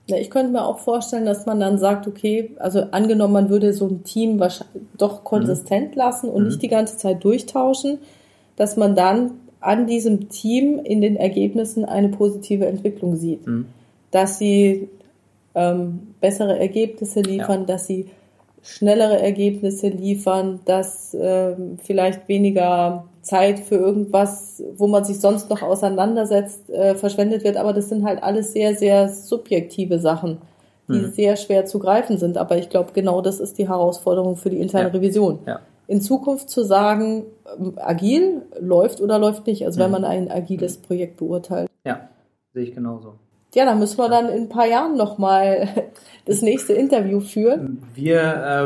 [0.07, 3.73] Ja, ich könnte mir auch vorstellen, dass man dann sagt, okay, also angenommen, man würde
[3.73, 6.49] so ein Team wahrscheinlich doch konsistent lassen und Mhm.
[6.49, 7.99] nicht die ganze Zeit durchtauschen,
[8.57, 13.47] dass man dann an diesem Team in den Ergebnissen eine positive Entwicklung sieht.
[13.47, 13.67] Mhm.
[14.11, 14.89] Dass sie
[15.55, 18.07] ähm, bessere Ergebnisse liefern, dass sie
[18.63, 25.63] schnellere Ergebnisse liefern, dass ähm, vielleicht weniger Zeit für irgendwas, wo man sich sonst noch
[25.63, 27.57] auseinandersetzt, äh, verschwendet wird.
[27.57, 30.39] Aber das sind halt alles sehr, sehr subjektive Sachen,
[30.89, 31.11] die Mhm.
[31.13, 32.37] sehr schwer zu greifen sind.
[32.39, 34.93] Aber ich glaube, genau das ist die Herausforderung für die interne Ja.
[34.95, 35.39] Revision.
[35.47, 35.61] Ja.
[35.87, 37.25] In Zukunft zu sagen,
[37.59, 39.93] ähm, agil läuft oder läuft nicht, also wenn Mhm.
[39.93, 41.69] man ein agiles Projekt beurteilt.
[41.87, 42.09] Ja,
[42.55, 43.15] sehe ich genauso.
[43.55, 45.69] Ja, dann müssen wir dann in ein paar Jahren nochmal
[46.27, 47.83] das nächste Interview führen.
[47.95, 48.21] Wir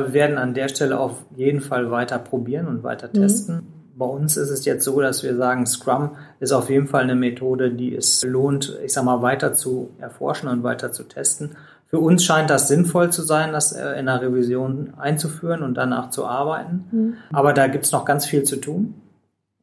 [0.09, 3.67] äh, werden an der Stelle auf jeden Fall weiter probieren und weiter Mhm.
[3.99, 7.17] Bei uns ist es jetzt so, dass wir sagen, Scrum ist auf jeden Fall eine
[7.17, 11.57] Methode, die es lohnt, ich sag mal, weiter zu erforschen und weiter zu testen.
[11.89, 16.11] Für uns scheint das sinnvoll zu sein, das äh, in der Revision einzuführen und danach
[16.11, 16.85] zu arbeiten.
[16.93, 17.15] Mhm.
[17.33, 18.95] Aber da gibt's noch ganz viel zu tun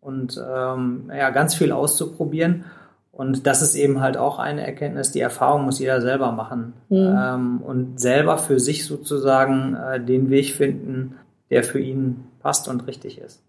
[0.02, 2.66] und ähm, ja, ganz viel auszuprobieren.
[3.12, 7.16] Und das ist eben halt auch eine Erkenntnis, die Erfahrung muss jeder selber machen Mhm.
[7.18, 11.16] ähm, und selber für sich sozusagen äh, den Weg finden,
[11.50, 13.42] der für ihn passt und richtig ist.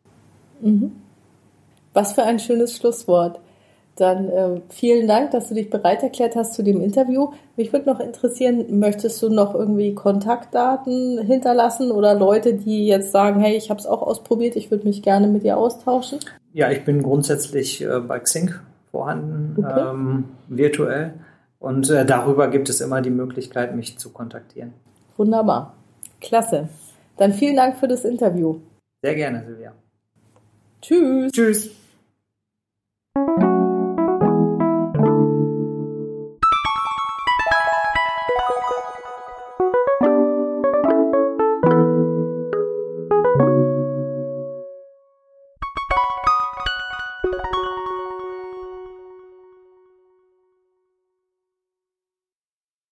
[0.60, 0.92] Mhm.
[1.92, 3.40] Was für ein schönes Schlusswort.
[3.96, 7.30] Dann äh, vielen Dank, dass du dich bereit erklärt hast zu dem Interview.
[7.56, 13.40] Mich würde noch interessieren, möchtest du noch irgendwie Kontaktdaten hinterlassen oder Leute, die jetzt sagen,
[13.40, 16.18] hey, ich habe es auch ausprobiert, ich würde mich gerne mit dir austauschen?
[16.52, 18.52] Ja, ich bin grundsätzlich äh, bei Xing
[18.90, 19.80] vorhanden, Okay.
[19.90, 21.14] ähm, virtuell.
[21.58, 24.74] Und äh, darüber gibt es immer die Möglichkeit, mich zu kontaktieren.
[25.16, 25.72] Wunderbar.
[26.20, 26.68] Klasse.
[27.16, 28.56] Dann vielen Dank für das Interview.
[29.02, 29.72] Sehr gerne, Silvia.
[30.86, 31.32] Tschüss.
[31.32, 31.70] Tschüss.